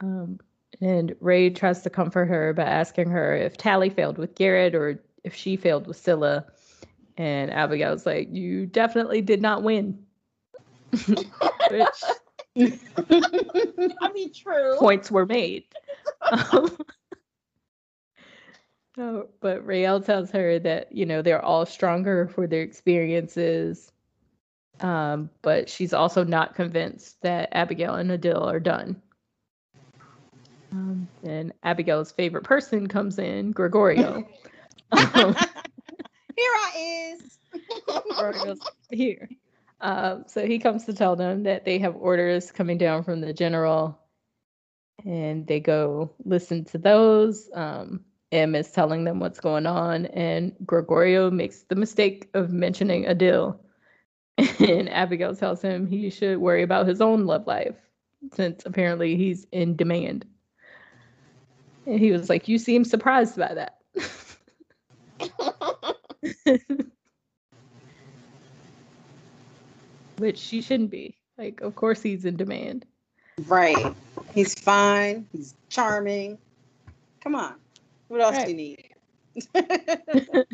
[0.00, 0.40] Um,
[0.80, 5.00] and Ray tries to comfort her by asking her if Tally failed with Gerit or
[5.24, 6.44] if she failed with Scylla.
[7.16, 9.98] And Abigail's like, You definitely did not win.
[10.90, 12.02] Which
[12.56, 14.76] I mean, true.
[14.78, 15.64] Points were made.
[16.30, 16.76] Um,
[18.98, 23.90] Oh, but Raelle tells her that, you know, they're all stronger for their experiences.
[24.80, 29.00] Um, but she's also not convinced that Abigail and Adil are done.
[30.72, 34.26] Um, and Abigail's favorite person comes in, Gregorio.
[35.14, 35.34] um,
[36.36, 37.38] here I is.
[38.90, 39.28] Here.
[39.80, 43.32] Um, so he comes to tell them that they have orders coming down from the
[43.32, 43.98] general,
[45.04, 47.50] and they go listen to those.
[47.52, 53.04] Um, M is telling them what's going on, and Gregorio makes the mistake of mentioning
[53.04, 53.58] Adil.
[54.60, 57.76] And Abigail tells him he should worry about his own love life,
[58.32, 60.24] since apparently he's in demand.
[61.86, 63.81] And he was like, You seem surprised by that.
[70.18, 71.16] Which she shouldn't be.
[71.38, 72.86] Like, of course he's in demand.
[73.46, 73.94] Right.
[74.34, 75.26] He's fine.
[75.32, 76.38] He's charming.
[77.20, 77.54] Come on.
[78.08, 78.44] What else right.
[78.46, 78.88] do you need?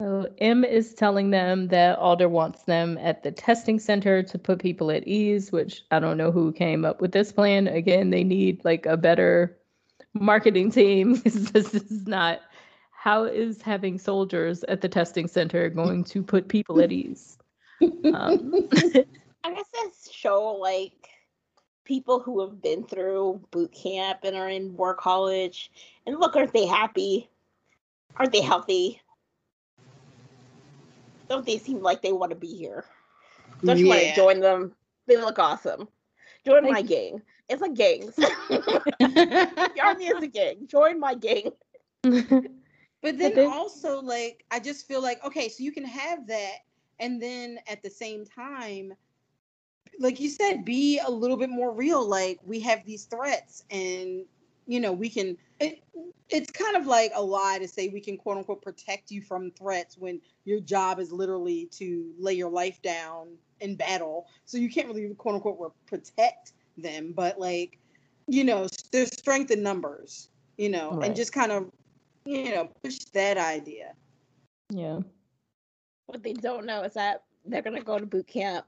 [0.00, 4.60] so M is telling them that Alder wants them at the testing center to put
[4.60, 7.66] people at ease, which I don't know who came up with this plan.
[7.66, 9.58] Again, they need like a better
[10.20, 12.40] marketing team this is not
[12.96, 17.38] how is having soldiers at the testing center going to put people at ease?
[17.80, 18.68] Um,
[19.44, 21.08] I guess this show like
[21.84, 25.70] people who have been through boot camp and are in war college
[26.06, 27.28] and look aren't they happy?
[28.16, 29.00] Aren't they healthy?
[31.28, 32.84] Don't they seem like they want to be here?
[33.62, 34.72] Don't you want to join them?
[35.06, 35.86] They look awesome.
[36.44, 37.22] Join my gang.
[37.48, 38.10] It's a gang.
[38.16, 40.66] the army is a gang.
[40.66, 41.52] Join my gang
[43.06, 46.58] but then also like i just feel like okay so you can have that
[46.98, 48.92] and then at the same time
[49.98, 52.06] like you said, be a little bit more real.
[52.06, 54.24] Like we have these threats, and
[54.66, 55.36] you know we can.
[55.60, 55.82] It,
[56.28, 59.52] it's kind of like a lie to say we can quote unquote protect you from
[59.52, 63.28] threats when your job is literally to lay your life down
[63.60, 64.26] in battle.
[64.44, 67.78] So you can't really quote unquote protect them, but like
[68.28, 70.28] you know, there's strength in numbers.
[70.56, 71.06] You know, right.
[71.06, 71.70] and just kind of
[72.26, 73.92] you know push that idea.
[74.70, 75.00] Yeah.
[76.06, 78.66] What they don't know is that they're gonna go to boot camp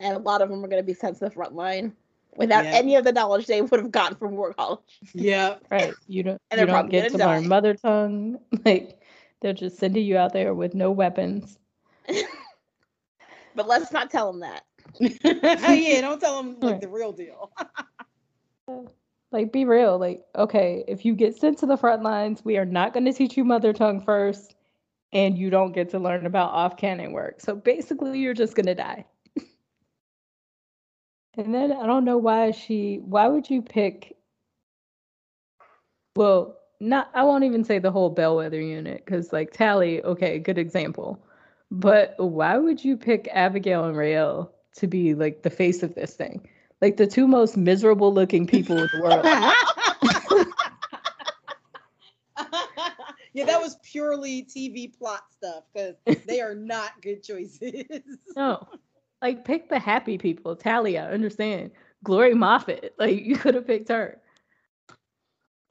[0.00, 1.92] and a lot of them are going to be sent to the front line
[2.36, 2.72] without yeah.
[2.72, 4.98] any of the knowledge they would have gotten from war college.
[5.12, 5.94] Yeah, right.
[6.06, 6.40] You don't.
[6.50, 7.26] And you don't get to die.
[7.26, 8.38] learn mother tongue.
[8.64, 9.00] Like
[9.40, 11.58] they're just sending you out there with no weapons.
[13.54, 14.64] but let's not tell them that.
[15.00, 17.52] Oh, yeah, don't tell them like the real deal.
[19.30, 19.98] Like be real.
[19.98, 23.12] Like okay, if you get sent to the front lines, we are not going to
[23.12, 24.54] teach you mother tongue first,
[25.12, 27.40] and you don't get to learn about off cannon work.
[27.40, 29.04] So basically, you're just going to die.
[31.36, 34.16] And then I don't know why she why would you pick
[36.16, 40.58] well, not I won't even say the whole bellweather unit cuz like Tally, okay, good
[40.58, 41.22] example.
[41.70, 46.14] But why would you pick Abigail and Raelle to be like the face of this
[46.14, 46.48] thing?
[46.80, 49.24] Like the two most miserable looking people in the world.
[53.32, 57.84] yeah, that was purely TV plot stuff because they are not good choices.
[58.36, 58.66] no.
[59.20, 60.54] Like pick the happy people.
[60.54, 61.72] Talia, understand.
[62.04, 62.94] Glory Moffat.
[62.98, 64.20] Like you could have picked her.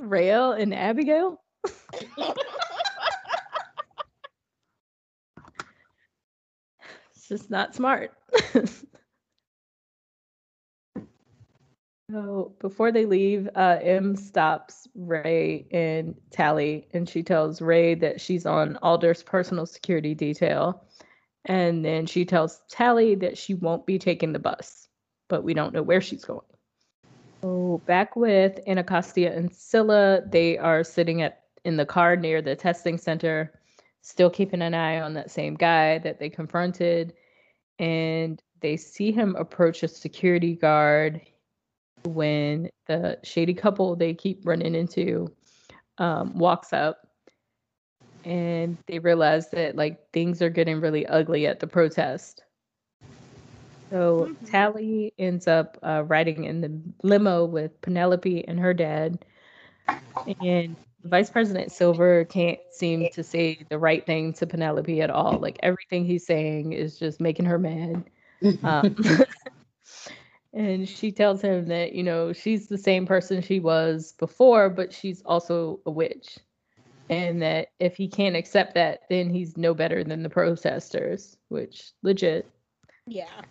[0.01, 1.41] Raelle and Abigail?
[7.15, 8.11] it's just not smart.
[12.09, 18.21] So before they leave, uh, M stops Ray and Tally, and she tells Ray that
[18.21, 20.85] she's on Alder's personal security detail.
[21.45, 24.87] And then she tells Tally that she won't be taking the bus,
[25.27, 26.41] but we don't know where she's going.
[27.41, 32.55] So back with Anacostia and Scylla, they are sitting at in the car near the
[32.55, 33.53] testing center,
[34.01, 37.13] still keeping an eye on that same guy that they confronted.
[37.79, 41.21] And they see him approach a security guard
[42.07, 45.31] when the shady couple they keep running into
[45.97, 47.07] um, walks up
[48.23, 52.43] and they realize that like things are getting really ugly at the protest.
[53.89, 54.45] So mm-hmm.
[54.45, 59.23] Tally ends up uh, riding in the limo with Penelope and her dad,
[60.41, 65.39] and Vice President Silver can't seem to say the right thing to Penelope at all.
[65.39, 68.03] Like everything he's saying is just making her mad.
[68.61, 68.95] Um,
[70.53, 74.93] and she tells him that you know she's the same person she was before, but
[74.93, 76.37] she's also a witch
[77.09, 81.91] and that if he can't accept that, then he's no better than the protesters, which
[82.03, 82.49] legit.
[83.05, 83.41] Yeah.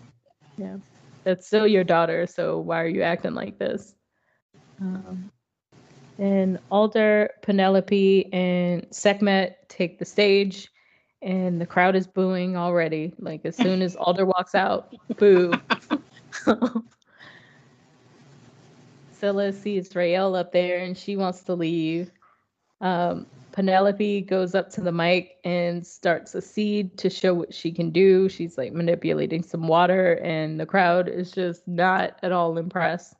[0.59, 0.77] Yeah.
[1.25, 3.95] That's still your daughter, so why are you acting like this?
[4.81, 5.31] Um,
[6.19, 10.69] and Alder, Penelope, and Sekhmet take the stage,
[11.23, 13.15] and the crowd is booing already.
[13.19, 15.53] Like as soon as Alder walks out, boo.
[19.13, 22.11] Scylla sees Raelle up there, and she wants to leave.
[22.81, 27.73] Um, Penelope goes up to the mic and starts a seed to show what she
[27.73, 28.29] can do.
[28.29, 33.15] She's like manipulating some water, and the crowd is just not at all impressed.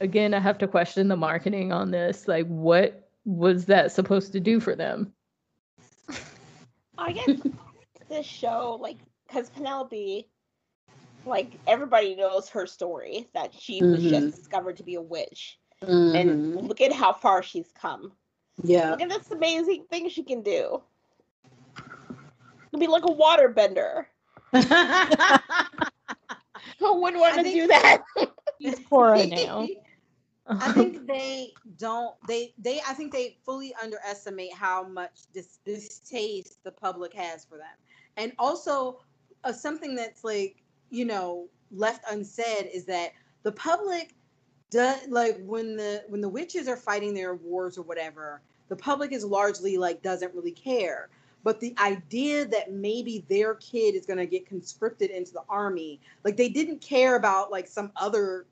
[0.00, 2.28] Again, I have to question the marketing on this.
[2.28, 5.14] Like, what was that supposed to do for them?
[6.98, 7.40] I guess
[8.08, 10.28] this show, like, because Penelope,
[11.26, 13.92] like, everybody knows her story that she mm-hmm.
[13.92, 14.36] was just mm-hmm.
[14.36, 15.58] discovered to be a witch.
[15.82, 16.16] Mm-hmm.
[16.16, 18.12] And look at how far she's come
[18.62, 18.90] yeah.
[18.90, 20.82] Look at this amazing thing she can do.
[22.68, 24.08] It'll be like a water bender.
[24.52, 24.60] Who
[27.00, 28.02] wouldn't want to do that?
[28.58, 29.68] He's Korra now.
[30.48, 36.62] I think they don't they they I think they fully underestimate how much this distaste
[36.62, 37.66] the public has for them.
[38.16, 39.00] And also
[39.44, 43.12] uh, something that's like, you know, left unsaid is that
[43.42, 44.14] the public
[44.70, 49.12] does like when the when the witches are fighting their wars or whatever the public
[49.12, 51.08] is largely like doesn't really care.
[51.44, 56.00] But the idea that maybe their kid is going to get conscripted into the army
[56.24, 58.46] like they didn't care about like some other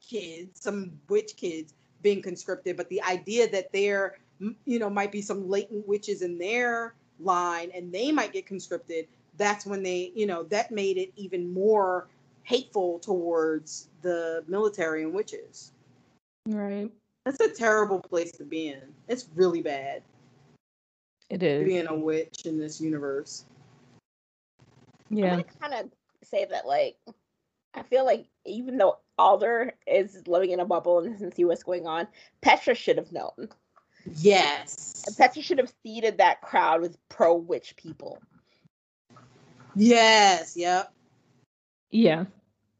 [0.00, 4.18] kids some witch kids being conscripted but the idea that there
[4.64, 9.08] you know might be some latent witches in their line and they might get conscripted
[9.36, 12.08] that's when they you know that made it even more
[12.42, 15.72] hateful towards the military and witches.
[16.46, 16.90] Right.
[17.24, 18.82] That's a terrible place to be in.
[19.08, 20.02] It's really bad.
[21.28, 21.64] It is.
[21.64, 23.44] Being a witch in this universe.
[25.10, 25.34] Yeah.
[25.34, 25.90] I'm kind of
[26.22, 26.96] say that, like,
[27.74, 31.64] I feel like even though Alder is living in a bubble and doesn't see what's
[31.64, 32.06] going on,
[32.42, 33.48] Petra should have known.
[34.18, 35.02] Yes.
[35.08, 38.20] And Petra should have seeded that crowd with pro witch people.
[39.76, 40.56] Yes.
[40.56, 40.92] Yep.
[41.90, 42.24] Yeah.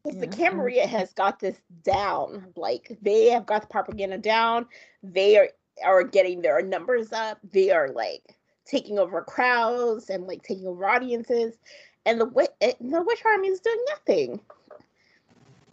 [0.03, 2.47] Because the Camarilla has got this down.
[2.55, 4.65] Like they have got the propaganda down.
[5.03, 5.49] They are
[5.85, 7.39] are getting their numbers up.
[7.51, 11.57] They are like taking over crowds and like taking over audiences.
[12.05, 14.39] And the eh, the witch army is doing nothing.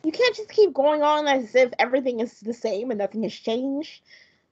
[0.04, 3.32] You can't just keep going on as if everything is the same and nothing has
[3.32, 4.02] changed.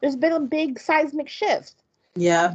[0.01, 1.75] There's been a big seismic shift.
[2.15, 2.55] Yeah.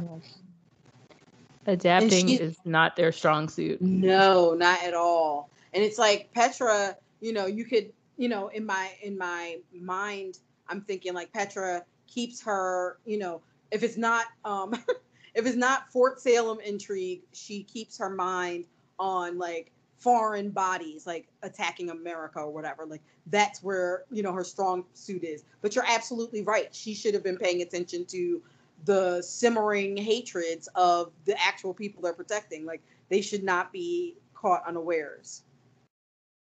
[1.68, 3.80] Adapting is not their strong suit.
[3.80, 5.50] No, not at all.
[5.72, 10.38] And it's like Petra you know, you could, you know, in my in my mind,
[10.68, 13.40] I'm thinking like Petra keeps her, you know,
[13.70, 14.74] if it's not um
[15.34, 18.66] if it's not Fort Salem intrigue, she keeps her mind
[18.98, 22.86] on like foreign bodies like attacking America or whatever.
[22.86, 25.44] Like that's where, you know, her strong suit is.
[25.60, 26.72] But you're absolutely right.
[26.74, 28.40] She should have been paying attention to
[28.84, 32.64] the simmering hatreds of the actual people they're protecting.
[32.64, 35.42] Like they should not be caught unawares.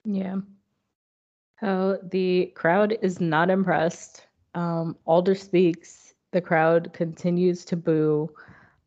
[0.03, 0.37] Yeah.
[1.61, 4.25] Oh, the crowd is not impressed.
[4.53, 6.13] Um, Alder speaks.
[6.31, 8.29] The crowd continues to boo,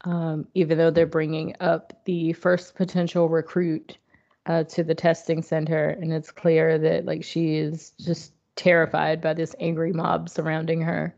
[0.02, 3.96] um, even though they're bringing up the first potential recruit
[4.46, 9.32] uh, to the testing center, and it's clear that like she is just terrified by
[9.32, 11.14] this angry mob surrounding her.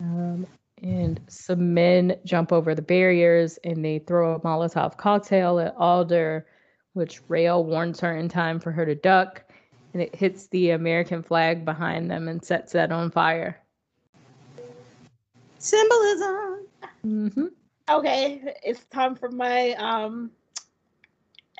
[0.00, 0.46] Um,
[0.82, 6.46] and some men jump over the barriers and they throw a Molotov cocktail at Alder,
[6.92, 9.42] which Raelle warns her in time for her to duck.
[9.94, 13.58] And it hits the American flag behind them and sets that on fire.
[15.58, 16.66] Symbolism.
[17.06, 17.46] Mm-hmm.
[17.88, 20.30] Okay, it's time for my um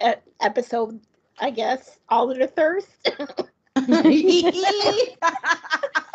[0.05, 0.12] e-
[0.43, 1.01] episode,
[1.38, 1.98] I guess.
[2.10, 2.88] All of the thirst.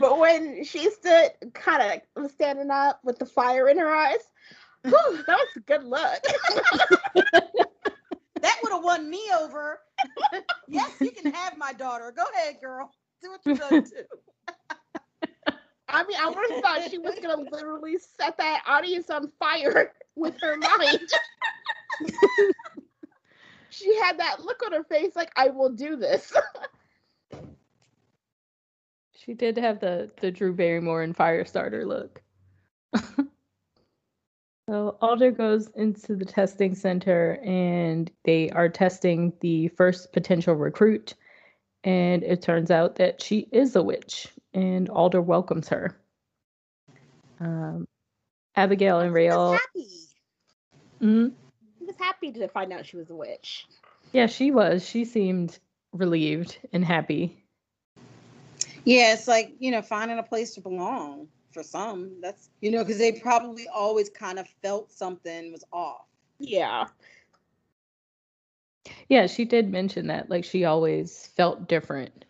[0.00, 4.32] but when she stood kind of standing up with the fire in her eyes,
[4.82, 6.22] whew, that was a good look.
[8.40, 9.78] that would have won me over.
[10.66, 12.12] yes, you can have my daughter.
[12.16, 12.90] Go ahead, girl.
[13.22, 15.52] Do what you're gonna do.
[15.88, 19.92] I mean, I would have thought she was gonna literally set that audience on fire
[20.16, 21.10] with her mind.
[23.68, 26.32] she had that look on her face, like I will do this.
[29.24, 32.22] She did have the the Drew Barrymore and Firestarter look.
[34.68, 41.14] so Alder goes into the testing center and they are testing the first potential recruit.
[41.84, 45.98] And it turns out that she is a witch, and Alder welcomes her.
[47.40, 47.88] Um,
[48.54, 49.52] Abigail and He was Raelle.
[49.52, 49.86] happy.
[51.00, 51.32] Mhm.
[51.78, 53.66] He was happy to find out she was a witch.
[54.12, 54.86] Yeah, she was.
[54.86, 55.58] She seemed
[55.92, 57.42] relieved and happy.
[58.84, 62.20] Yeah, it's like, you know, finding a place to belong for some.
[62.20, 66.06] That's, you know, because they probably always kind of felt something was off.
[66.38, 66.86] Yeah.
[69.08, 70.30] Yeah, she did mention that.
[70.30, 72.24] Like she always felt different.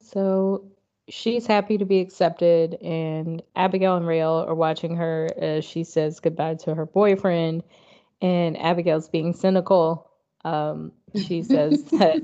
[0.00, 0.64] So
[1.08, 6.20] she's happy to be accepted, and Abigail and Raelle are watching her as she says
[6.20, 7.62] goodbye to her boyfriend.
[8.22, 10.10] And Abigail's being cynical.
[10.44, 12.22] Um, she says that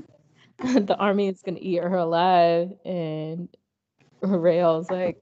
[0.63, 3.49] the army is going to eat her alive, and
[4.21, 5.21] Raelle's like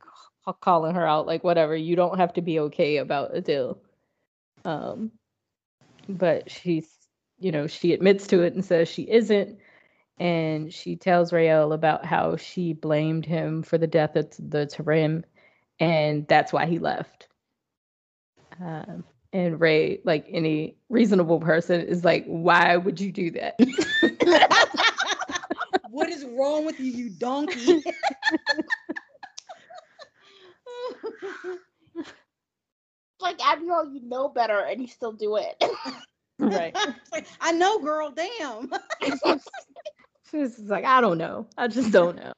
[0.61, 3.77] calling her out, like, whatever, you don't have to be okay about Adil.
[4.63, 5.11] Um,
[6.07, 6.89] but she's
[7.39, 9.57] you know she admits to it and says she isn't
[10.17, 15.23] and she tells Raelle about how she blamed him for the death of the Tarim
[15.79, 17.27] and that's why he left
[18.61, 19.03] um,
[19.33, 23.59] and Ray like any reasonable person is like why would you do that
[26.15, 27.83] is wrong with you, you donkey?
[33.21, 35.63] Like Abigail, you know better and you still do it.
[36.39, 36.75] right
[37.39, 38.11] I know, girl.
[38.11, 38.69] Damn.
[40.29, 42.33] she's just like I don't know I just don't know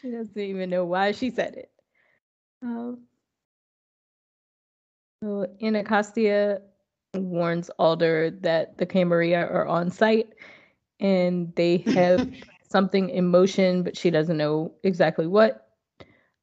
[0.00, 1.70] she doesn't even know why she said it.
[2.62, 3.02] Um,
[5.22, 6.62] so Anacostia
[7.14, 10.28] warns Alder that the Camarilla are on site
[11.02, 12.32] and they have
[12.70, 15.68] something in motion, but she doesn't know exactly what.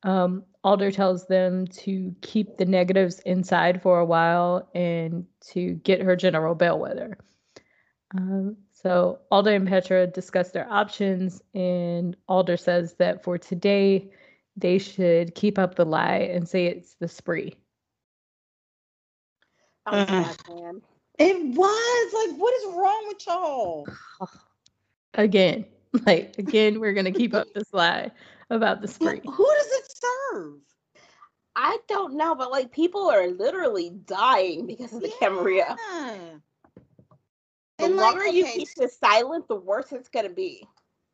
[0.04, 6.02] Um, Alder tells them to keep the negatives inside for a while and to get
[6.02, 7.16] her General Bellweather.
[8.16, 14.12] Um, so Alder and Petra discuss their options, and Alder says that for today,
[14.58, 17.56] they should keep up the lie and say it's the spree.
[19.86, 20.24] That was a Uh.
[20.24, 20.82] bad plan.
[21.20, 23.88] It was like, what is wrong with y'all?
[25.16, 25.66] Again,
[26.06, 28.12] like again, we're gonna keep up this lie
[28.50, 29.22] about the Who spree.
[29.24, 30.02] who does it
[30.34, 30.54] serve?
[31.56, 35.78] I don't know, but like people are literally dying because of the Camarilla.
[37.78, 40.66] The And, like, longer you keep this silent, the worse it's gonna be.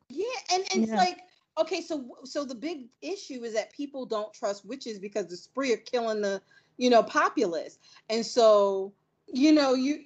[0.08, 1.18] Yeah, and, and it's like
[1.58, 5.72] okay, so so the big issue is that people don't trust witches because the spree
[5.72, 6.40] of killing the
[6.76, 7.78] you know populace,
[8.10, 8.92] and so
[9.26, 10.04] you know you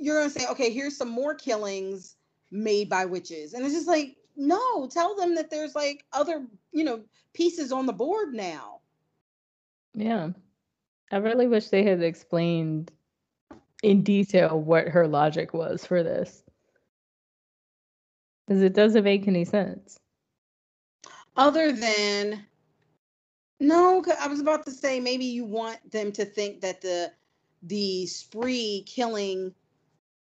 [0.00, 2.16] you're gonna say okay, here's some more killings
[2.52, 6.84] made by witches, and it's just like no, tell them that there's like other you
[6.84, 7.00] know
[7.34, 8.80] pieces on the board now.
[9.94, 10.30] Yeah.
[11.10, 12.90] I really wish they had explained
[13.82, 16.42] in detail what her logic was for this.
[18.46, 19.98] Because it doesn't make any sense.
[21.36, 22.44] Other than
[23.60, 27.12] no, I was about to say maybe you want them to think that the
[27.62, 29.54] the spree killing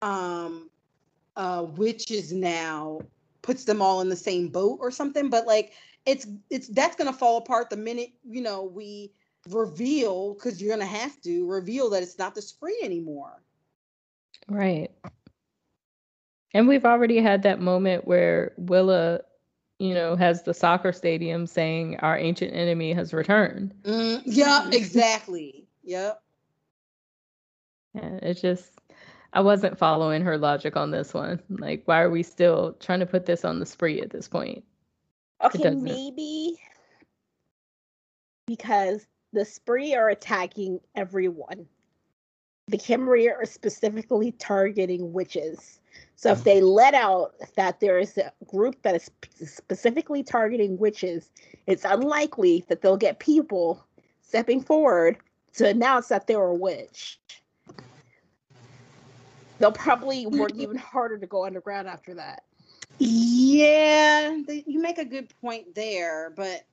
[0.03, 0.69] um
[1.37, 3.01] uh which is now
[3.43, 5.73] puts them all in the same boat or something but like
[6.07, 9.13] it's it's that's gonna fall apart the minute you know we
[9.51, 13.43] reveal because you're gonna have to reveal that it's not the spree anymore
[14.49, 14.91] Right.
[16.53, 19.21] And we've already had that moment where Willa,
[19.79, 23.75] you know, has the soccer stadium saying our ancient enemy has returned.
[23.85, 26.23] mm, yeah exactly yep
[27.95, 28.80] Yeah, it's just
[29.33, 31.41] I wasn't following her logic on this one.
[31.49, 34.65] Like, why are we still trying to put this on the spree at this point?
[35.43, 36.57] Okay, maybe
[38.47, 41.67] because the spree are attacking everyone.
[42.69, 45.81] The Camarilla are specifically targeting witches.
[46.17, 49.11] So if they let out that there is a group that is
[49.49, 51.31] specifically targeting witches,
[51.67, 53.85] it's unlikely that they'll get people
[54.21, 55.17] stepping forward
[55.55, 57.19] to announce that they're a witch.
[59.61, 62.43] They'll probably work even harder to go underground after that.
[62.99, 66.65] Yeah, you make a good point there, but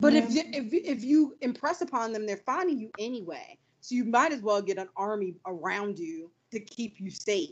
[0.00, 0.26] but yeah.
[0.28, 3.58] if if if you impress upon them, they're finding you anyway.
[3.80, 7.50] So you might as well get an army around you to keep you safe.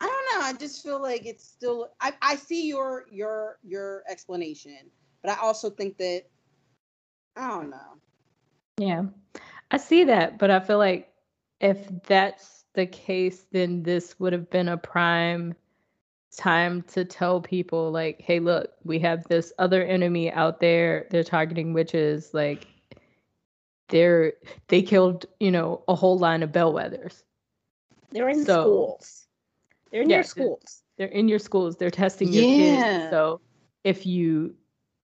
[0.00, 0.46] I don't know.
[0.46, 1.90] I just feel like it's still.
[2.00, 4.90] I I see your your your explanation,
[5.22, 6.22] but I also think that
[7.36, 7.98] I don't know.
[8.78, 9.04] Yeah,
[9.70, 11.13] I see that, but I feel like
[11.64, 15.54] if that's the case, then this would have been a prime
[16.36, 21.06] time to tell people like hey look we have this other enemy out there.
[21.10, 22.34] They're targeting witches.
[22.34, 22.66] Like
[23.88, 24.34] they're
[24.68, 27.22] they killed you know a whole line of bellweathers.
[28.10, 29.26] They're in so, schools.
[29.90, 30.82] They're in yeah, your schools.
[30.98, 31.76] they're in your schools.
[31.76, 32.98] They're testing your yeah.
[32.98, 33.40] kids so
[33.84, 34.54] if you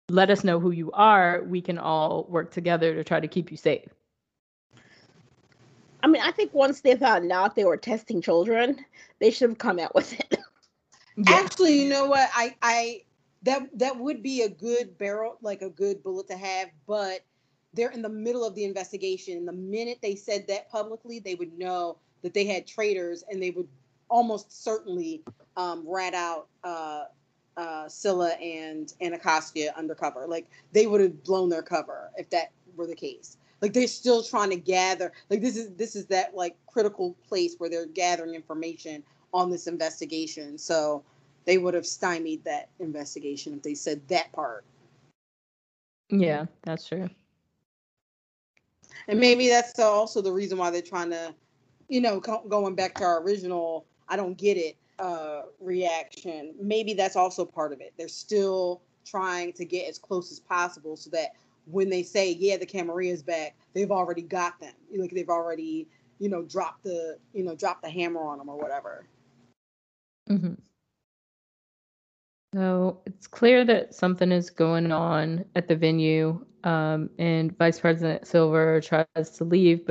[0.09, 3.51] let us know who you are we can all work together to try to keep
[3.51, 3.87] you safe
[6.03, 8.83] I mean, I think once they found out they were testing children,
[9.19, 10.37] they should have come out with it.
[11.17, 11.33] Yeah.
[11.33, 12.29] Actually, you know what?
[12.33, 13.01] I I
[13.43, 17.19] that that would be a good barrel, like a good bullet to have, but
[17.73, 19.37] they're in the middle of the investigation.
[19.37, 23.43] And the minute they said that publicly, they would know that they had traitors and
[23.43, 23.67] they would
[24.09, 25.21] almost certainly
[25.57, 27.03] um, rat out uh,
[27.57, 30.27] uh, Scylla and Anacostia undercover.
[30.27, 33.37] Like they would have blown their cover if that were the case.
[33.61, 35.11] Like they're still trying to gather.
[35.29, 39.67] Like this is this is that like critical place where they're gathering information on this
[39.67, 40.57] investigation.
[40.57, 41.03] So
[41.45, 44.65] they would have stymied that investigation if they said that part.
[46.09, 47.09] Yeah, that's true.
[49.07, 51.33] And maybe that's also the reason why they're trying to,
[51.87, 56.53] you know, going back to our original, I don't get it uh, reaction.
[56.59, 57.93] Maybe that's also part of it.
[57.97, 61.31] They're still trying to get as close as possible so that
[61.65, 64.73] when they say, yeah, the Camarilla is back, they've already got them.
[64.95, 65.87] Like they've already,
[66.19, 69.05] you know, dropped the, you know, dropped the hammer on them or whatever.
[70.29, 70.53] Mm-hmm.
[72.53, 78.27] So it's clear that something is going on at the venue, um, and Vice President
[78.27, 79.85] Silver tries to leave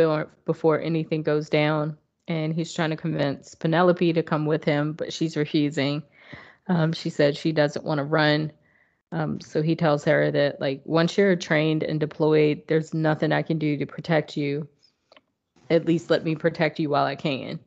[0.45, 1.97] before anything goes down,
[2.29, 6.03] and he's trying to convince Penelope to come with him, but she's refusing.
[6.69, 8.53] Um, she said she doesn't want to run.
[9.13, 13.43] Um, so he tells her that like once you're trained and deployed, there's nothing I
[13.43, 14.69] can do to protect you.
[15.69, 17.59] At least let me protect you while I can.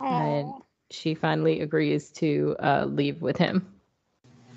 [0.00, 0.10] Aww.
[0.10, 3.66] And she finally agrees to uh, leave with him.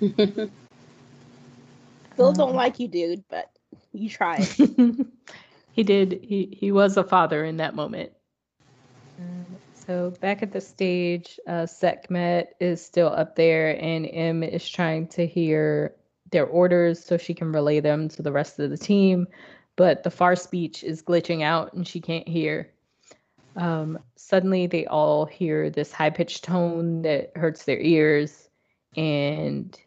[2.14, 3.50] Still don't um, like you, dude, but
[3.92, 4.44] you tried.
[5.72, 6.20] he did.
[6.22, 8.12] He he was a father in that moment.
[9.18, 14.68] Um, so back at the stage, uh, Sekhmet is still up there, and M is
[14.68, 15.94] trying to hear
[16.34, 19.26] their orders so she can relay them to the rest of the team.
[19.76, 22.70] But the far speech is glitching out, and she can't hear.
[23.56, 28.48] Um, suddenly, they all hear this high pitched tone that hurts their ears,
[28.96, 29.78] and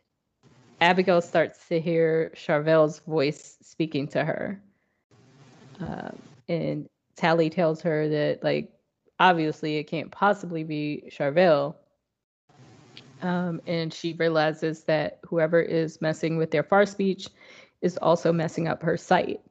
[0.82, 4.62] Abigail starts to hear Charvel's voice speaking to her.
[5.82, 6.12] Uh,
[6.48, 8.72] and Tally tells her that, like,
[9.20, 11.76] obviously it can't possibly be Charvel.
[13.22, 17.28] Um, and she realizes that whoever is messing with their far speech
[17.82, 19.42] is also messing up her sight.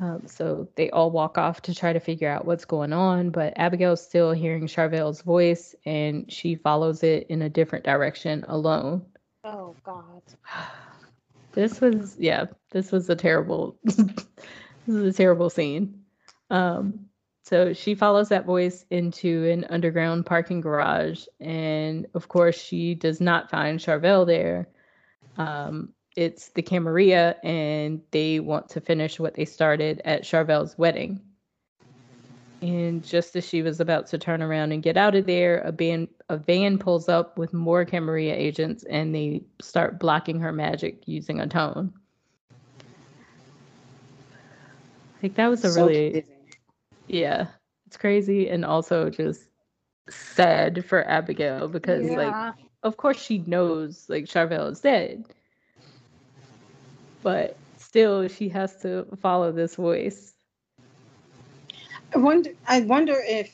[0.00, 3.54] Um, so they all walk off to try to figure out what's going on, but
[3.56, 9.04] Abigail's still hearing Charvel's voice and she follows it in a different direction alone.
[9.44, 10.22] Oh God.
[11.52, 14.08] This was yeah, this was a terrible this
[14.88, 16.02] is a terrible scene.
[16.50, 17.06] Um
[17.44, 23.20] so she follows that voice into an underground parking garage and of course she does
[23.20, 24.68] not find Charvel there.
[25.36, 31.20] Um it's the Camarilla and they want to finish what they started at Charvel's wedding.
[32.62, 35.72] And just as she was about to turn around and get out of there, a
[35.72, 41.02] van a van pulls up with more Camarilla agents and they start blocking her magic
[41.06, 41.92] using a tone.
[45.22, 46.33] Like that was a so really crazy.
[47.06, 47.46] Yeah.
[47.86, 49.44] It's crazy and also just
[50.08, 52.16] sad for Abigail because yeah.
[52.16, 55.24] like of course she knows like Charvel is dead
[57.22, 60.34] but still she has to follow this voice.
[62.14, 63.50] I wonder I wonder if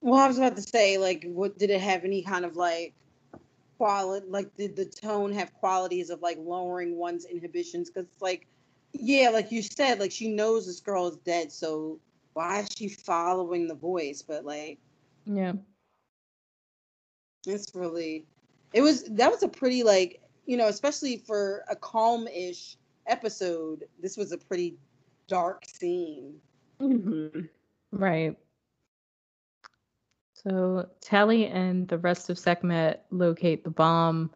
[0.00, 2.94] well I was about to say like what did it have any kind of like
[3.78, 7.90] quality, like did the tone have qualities of like lowering one's inhibitions?
[7.90, 8.46] Because like,
[9.00, 11.98] yeah, like you said, like she knows this girl is dead, so
[12.34, 14.22] why is she following the voice?
[14.22, 14.78] But like,
[15.24, 15.52] yeah,
[17.46, 18.26] it's really,
[18.72, 24.16] it was that was a pretty like you know, especially for a calm-ish episode, this
[24.16, 24.76] was a pretty
[25.28, 26.34] dark scene.
[26.80, 27.40] Mm-hmm.
[27.92, 28.36] Right.
[30.34, 34.30] So Tally and the rest of Sekhmet locate the bomb,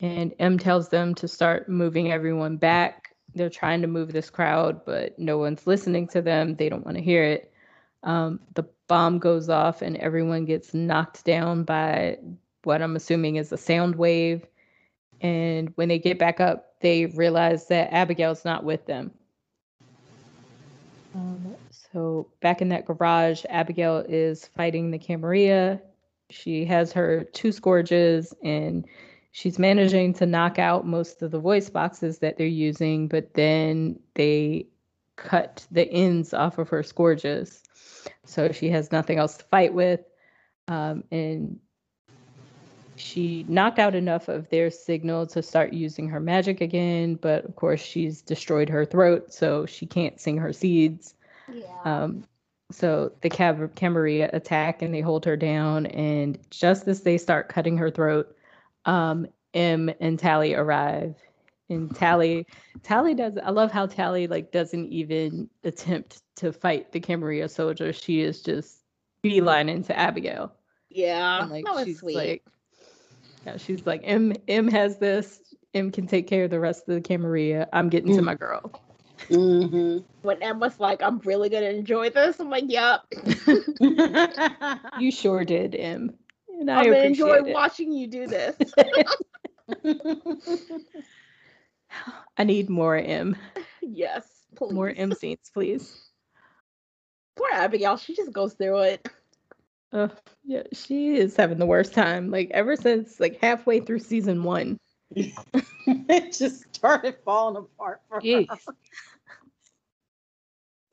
[0.00, 3.03] and M tells them to start moving everyone back.
[3.34, 6.56] They're trying to move this crowd, but no one's listening to them.
[6.56, 7.52] They don't want to hear it.
[8.02, 12.18] Um, the bomb goes off, and everyone gets knocked down by
[12.64, 14.46] what I'm assuming is a sound wave.
[15.20, 19.10] And when they get back up, they realize that Abigail's not with them.
[21.14, 25.80] Um, so back in that garage, Abigail is fighting the Camarilla.
[26.30, 28.84] She has her two scourges and
[29.34, 33.98] she's managing to knock out most of the voice boxes that they're using, but then
[34.14, 34.64] they
[35.16, 37.64] cut the ends off of her scourges.
[38.24, 40.02] So she has nothing else to fight with.
[40.68, 41.58] Um, and
[42.94, 47.56] she knocked out enough of their signal to start using her magic again, but of
[47.56, 51.12] course she's destroyed her throat, so she can't sing her seeds.
[51.52, 51.64] Yeah.
[51.84, 52.22] Um,
[52.70, 57.48] so the Cam- Camarilla attack and they hold her down, and just as they start
[57.48, 58.36] cutting her throat,
[58.86, 61.14] um, M and Tally arrive.
[61.70, 62.46] And Tally,
[62.82, 63.38] Tally does.
[63.42, 67.92] I love how Tally like doesn't even attempt to fight the Camarilla soldier.
[67.92, 68.78] She is just
[69.22, 70.52] beeline into Abigail.
[70.90, 71.40] yeah.
[71.42, 72.16] And, like that was she's sweet.
[72.16, 72.44] like,
[73.46, 75.40] yeah, she's like, M M has this.
[75.72, 77.66] M can take care of the rest of the Camarilla.
[77.72, 78.24] I'm getting to Mm.
[78.26, 78.80] my girl.
[79.30, 79.98] Mm-hmm.
[80.22, 82.38] when Emma's like, I'm really gonna enjoy this.
[82.40, 83.00] I'm like, yep.
[85.00, 86.12] You sure did, M.
[86.60, 87.52] And I I'm gonna enjoy it.
[87.52, 88.56] watching you do this.
[92.36, 93.36] I need more M.
[93.82, 94.26] yes,
[94.56, 94.72] please.
[94.72, 95.96] More M scenes, please.
[97.36, 99.08] Poor Abigail, she just goes through it.
[99.92, 100.08] Uh,
[100.44, 102.30] yeah, she is having the worst time.
[102.30, 104.78] Like ever since like halfway through season one.
[105.16, 108.48] it just started falling apart for Jeez.
[108.48, 108.74] her.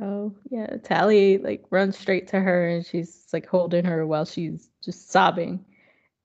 [0.04, 4.70] Oh yeah, Tally like runs straight to her and she's like holding her while she's
[4.84, 5.66] just sobbing.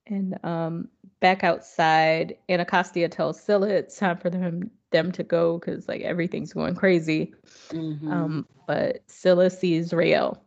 [0.07, 0.89] And um
[1.21, 6.53] back outside, Anacostia tells Scylla it's time for them them to go because like everything's
[6.53, 7.35] going crazy.
[7.71, 8.11] Mhm.
[8.11, 10.39] Um, but Scylla sees Raelle.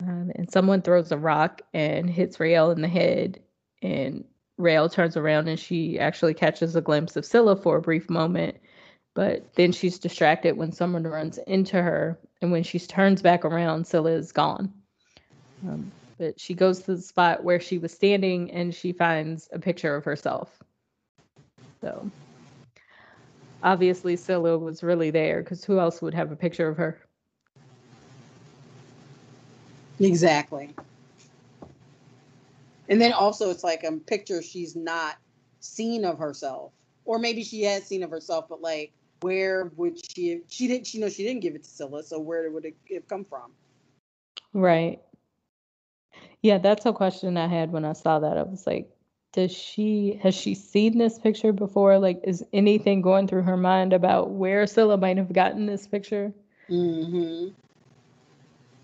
[0.00, 3.40] Um, and someone throws a rock and hits Raelle in the head.
[3.82, 4.24] And
[4.58, 8.56] Raelle turns around and she actually catches a glimpse of Scylla for a brief moment.
[9.14, 12.18] But then she's distracted when someone runs into her.
[12.42, 14.72] And when she turns back around, Scylla is gone.
[15.66, 19.58] Um, but she goes to the spot where she was standing and she finds a
[19.58, 20.58] picture of herself.
[21.80, 22.10] So
[23.62, 27.00] obviously Scylla was really there because who else would have a picture of her?
[30.00, 30.74] Exactly.
[32.88, 35.16] And then also, it's like a picture she's not
[35.60, 36.72] seen of herself,
[37.04, 40.42] or maybe she has seen of herself, but like, where would she?
[40.48, 40.86] She didn't.
[40.86, 43.52] She know she didn't give it to Scylla, so where would it have come from?
[44.52, 45.00] Right.
[46.44, 48.36] Yeah, that's a question I had when I saw that.
[48.36, 48.90] I was like,
[49.32, 51.98] does she has she seen this picture before?
[51.98, 56.34] Like, is anything going through her mind about where Scylla might have gotten this picture?
[56.68, 57.48] Mm-hmm.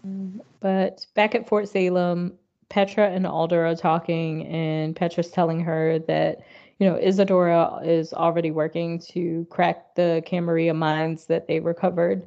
[0.05, 2.33] Um, But back at Fort Salem,
[2.71, 6.41] Petra and Alder are talking, and Petra's telling her that,
[6.79, 12.27] you know, Isadora is already working to crack the Camarilla mines that they recovered.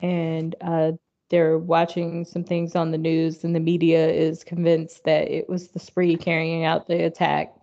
[0.00, 0.92] And uh,
[1.28, 5.68] they're watching some things on the news, and the media is convinced that it was
[5.68, 7.54] the spree carrying out the attack.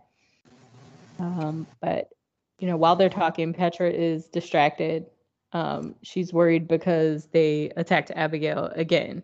[1.19, 2.09] Um, but,
[2.59, 5.05] you know, while they're talking, Petra is distracted.
[5.53, 9.23] Um, she's worried because they attacked Abigail again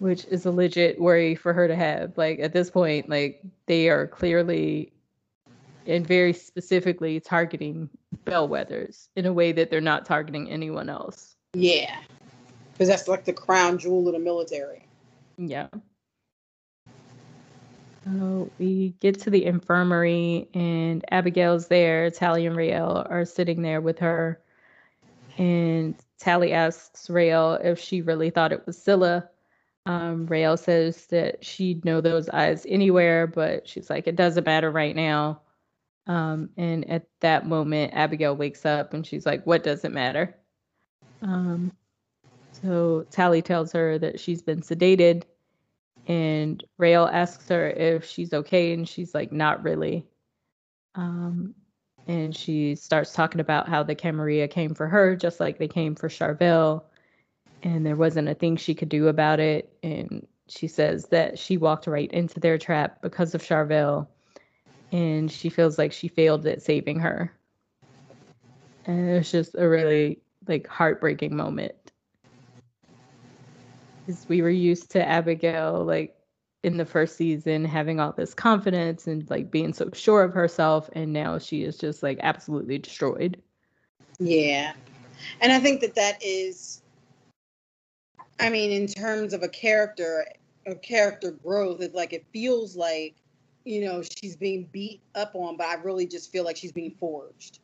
[0.00, 2.16] which is a legit worry for her to have.
[2.16, 4.92] Like at this point, like they are clearly
[5.86, 7.88] and very specifically targeting
[8.24, 11.36] bellweathers in a way that they're not targeting anyone else.
[11.52, 11.96] Yeah,
[12.80, 14.86] because that's like the crown jewel of the military.
[15.36, 15.66] Yeah.
[18.06, 22.10] So we get to the infirmary and Abigail's there.
[22.10, 24.40] Tally and Raelle are sitting there with her.
[25.36, 29.28] And Tally asks Raelle if she really thought it was Scylla.
[29.84, 34.70] Um, Raelle says that she'd know those eyes anywhere, but she's like, it doesn't matter
[34.70, 35.42] right now.
[36.06, 40.34] Um, and at that moment, Abigail wakes up and she's like, what does it matter?
[41.20, 41.72] Um,
[42.62, 45.24] so Tally tells her that she's been sedated
[46.06, 50.06] And Raelle asks her if she's okay, and she's like, not really.
[50.94, 51.54] Um,
[52.06, 55.94] and she starts talking about how the Camarilla came for her, just like they came
[55.94, 56.84] for Charvel,
[57.62, 59.72] and there wasn't a thing she could do about it.
[59.82, 64.08] And she says that she walked right into their trap because of Charvel,
[64.92, 67.32] and she feels like she failed at saving her.
[68.86, 71.74] And it's just a really like heartbreaking moment.
[74.06, 76.16] Because we were used to Abigail like
[76.62, 80.90] in the first season having all this confidence and like being so sure of herself
[80.92, 83.40] and now she is just like absolutely destroyed.
[84.18, 84.72] Yeah.
[85.40, 86.82] And i think that that is
[88.38, 90.24] i mean in terms of a character
[90.66, 93.16] a character growth it like it feels like
[93.64, 96.94] you know she's being beat up on but i really just feel like she's being
[96.98, 97.58] forged.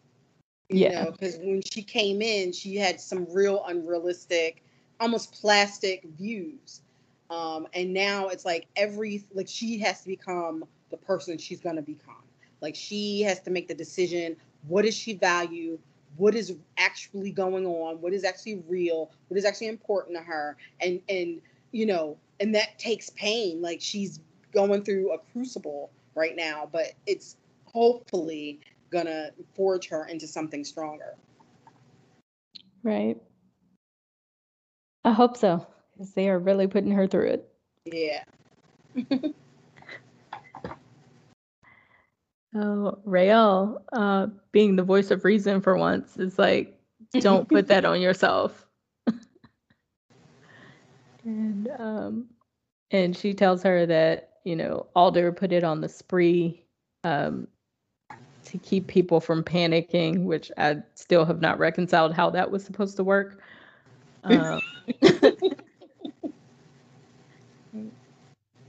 [0.69, 1.11] You yeah.
[1.11, 4.65] because when she came in she had some real unrealistic
[5.01, 6.81] almost plastic views
[7.31, 11.83] um, and now it's like every like she has to become the person she's gonna
[11.83, 12.15] become.
[12.61, 14.37] Like she has to make the decision.
[14.69, 15.79] What does she value?
[16.17, 18.01] What is actually going on?
[18.01, 19.11] What is actually real?
[19.29, 20.57] What is actually important to her?
[20.81, 21.41] And and
[21.73, 23.61] you know, and that takes pain.
[23.61, 24.21] Like she's
[24.53, 28.61] going through a crucible right now, but it's hopefully
[28.91, 31.17] gonna forge her into something stronger.
[32.85, 33.21] Right.
[35.07, 37.49] I hope so because they are really putting her through it.
[37.85, 38.25] Yeah.
[42.57, 46.77] oh, Raelle, uh, being the voice of reason for once, is like,
[47.21, 48.67] don't put that on yourself.
[51.25, 52.27] and um,
[52.91, 56.65] and she tells her that you know Alder put it on the spree
[57.05, 57.47] um,
[58.45, 62.97] to keep people from panicking, which I still have not reconciled how that was supposed
[62.97, 63.41] to work.
[64.27, 64.61] Um,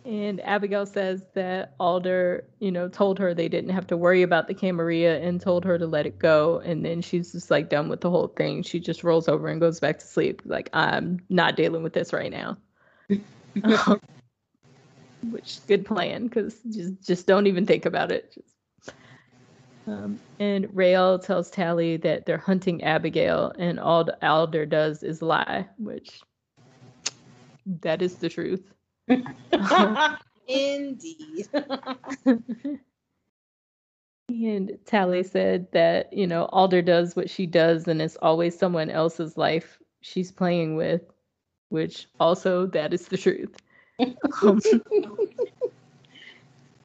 [0.07, 4.47] And Abigail says that Alder, you know, told her they didn't have to worry about
[4.47, 6.59] the Camarilla and told her to let it go.
[6.59, 8.63] And then she's just like done with the whole thing.
[8.63, 10.41] She just rolls over and goes back to sleep.
[10.45, 12.57] Like, I'm not dealing with this right now.
[13.63, 13.99] um,
[15.31, 18.31] which good plan because just just don't even think about it.
[18.33, 18.56] Just,
[19.87, 25.65] um, and Raelle tells Tally that they're hunting Abigail, and all Alder does is lie,
[25.77, 26.21] which
[27.81, 28.73] that is the truth.
[30.47, 31.47] Indeed.
[34.29, 38.89] and Tally said that, you know, Alder does what she does and it's always someone
[38.89, 41.01] else's life she's playing with,
[41.69, 43.55] which also that is the truth.
[43.99, 44.15] Um,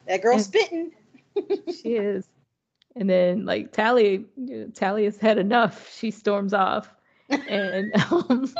[0.06, 0.92] that girl spitting.
[1.66, 2.26] she is.
[2.96, 5.92] And then like Tally, you know, Tally has had enough.
[5.94, 6.94] She storms off.
[7.28, 8.52] And um,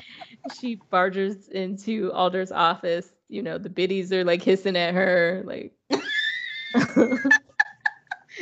[0.60, 3.12] she barges into Alder's office.
[3.28, 5.72] You know, the biddies are like hissing at her, like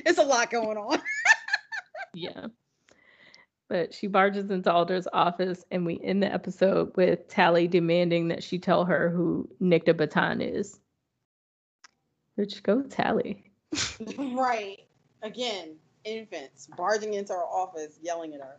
[0.04, 1.00] it's a lot going on.
[2.14, 2.46] yeah.
[3.68, 8.42] But she barges into Alder's office, and we end the episode with Tally demanding that
[8.42, 10.78] she tell her who Nicte Batan is.
[12.34, 13.50] Which go Tally.
[14.18, 14.80] right.
[15.22, 18.58] Again, infants barging into her office, yelling at her.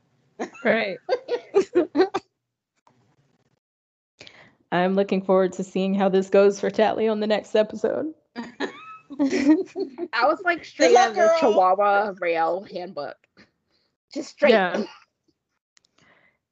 [0.64, 0.98] Right.
[4.72, 8.14] I'm looking forward to seeing how this goes for Tatley on the next episode.
[8.36, 13.18] I was like straight out of the Chihuahua Raelle handbook.
[14.12, 14.52] Just straight.
[14.52, 14.84] Yeah.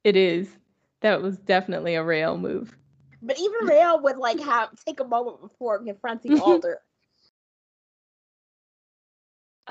[0.04, 0.48] It is.
[1.00, 2.76] That was definitely a Raelle move.
[3.22, 6.80] But even Raelle would like have take a moment before confronting Alder.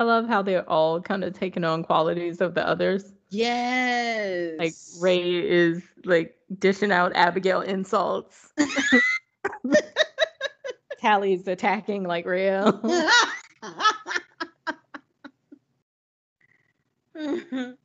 [0.01, 3.13] I love how they're all kind of taking on qualities of the others.
[3.29, 4.55] Yes.
[4.57, 8.51] Like Ray is like dishing out Abigail insults.
[10.99, 12.81] Tally's attacking like Raelle.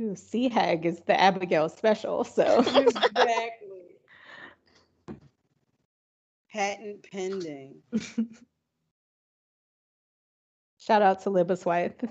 [0.00, 3.98] Ooh, Sea Hag is the Abigail special, so exactly.
[6.50, 7.82] Patent pending.
[10.86, 12.08] Shout out to Libba Swythe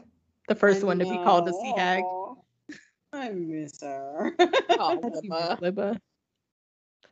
[0.47, 2.03] the first one to be called a sea hag.
[3.13, 4.35] I miss her.
[4.39, 5.59] oh, Libba.
[5.59, 5.99] Libba.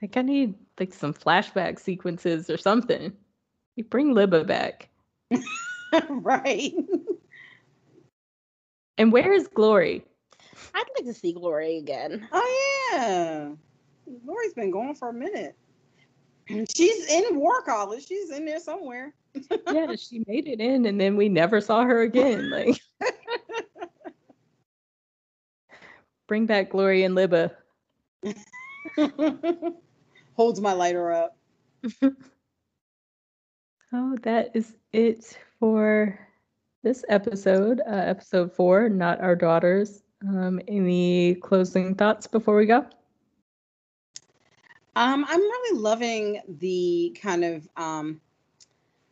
[0.01, 3.13] Like I need like some flashback sequences or something.
[3.75, 4.89] You bring Libba back.
[6.09, 6.73] right.
[8.97, 10.05] And where is Glory?
[10.73, 12.27] I'd like to see Glory again.
[12.31, 13.51] Oh yeah.
[14.25, 15.55] Glory's been gone for a minute.
[16.75, 18.05] She's in War College.
[18.05, 19.13] She's in there somewhere.
[19.71, 22.49] Yeah, she made it in and then we never saw her again.
[22.49, 22.79] Like
[26.27, 27.51] Bring back Glory and Libba.
[30.35, 31.37] Holds my lighter up.
[33.93, 36.17] oh, that is it for
[36.81, 40.01] this episode, uh, episode four, Not Our Daughters.
[40.27, 42.85] Um, any closing thoughts before we go?
[44.95, 48.21] Um, I'm really loving the kind of um,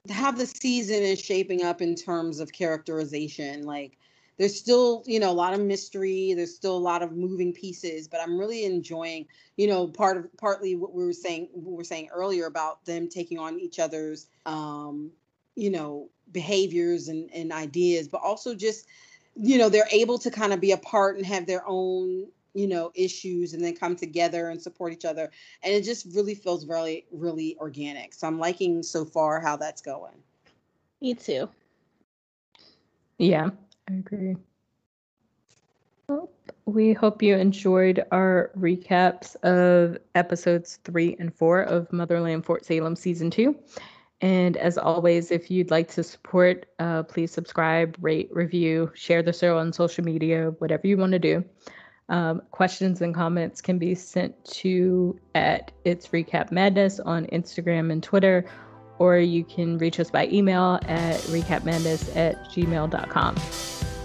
[0.10, 3.64] how the season is shaping up in terms of characterization.
[3.64, 3.98] Like,
[4.38, 6.34] there's still, you know, a lot of mystery.
[6.34, 10.26] There's still a lot of moving pieces, but I'm really enjoying, you know, part of
[10.38, 14.28] partly what we were saying, we were saying earlier about them taking on each other's,
[14.46, 15.12] um,
[15.56, 18.88] you know, behaviors and, and ideas, but also just,
[19.36, 22.92] you know, they're able to kind of be apart and have their own you know
[22.96, 25.32] issues and then come together and support each other
[25.64, 28.14] and it just really feels really really organic.
[28.14, 30.16] So i'm liking so far how that's going.
[31.02, 31.50] Me too.
[33.18, 33.50] Yeah
[33.90, 34.36] i agree.
[36.08, 36.30] Well,
[36.66, 42.96] we hope you enjoyed our recaps of episodes three and four of motherland fort salem
[42.96, 43.56] season two.
[44.22, 49.34] And as always, if you'd like to support, uh, please subscribe, rate, review, share the
[49.34, 51.44] show on social media, whatever you want to do.
[52.12, 58.04] Um, questions and comments can be sent to at It's Recap Madness on Instagram and
[58.04, 58.46] Twitter,
[59.00, 63.36] or you can reach us by email at recapmadness at gmail.com.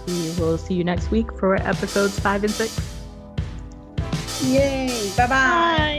[0.07, 2.79] We will see you next week for episodes five and six.
[4.41, 5.11] Yay.
[5.17, 5.27] Bye-bye.
[5.27, 5.96] Bye.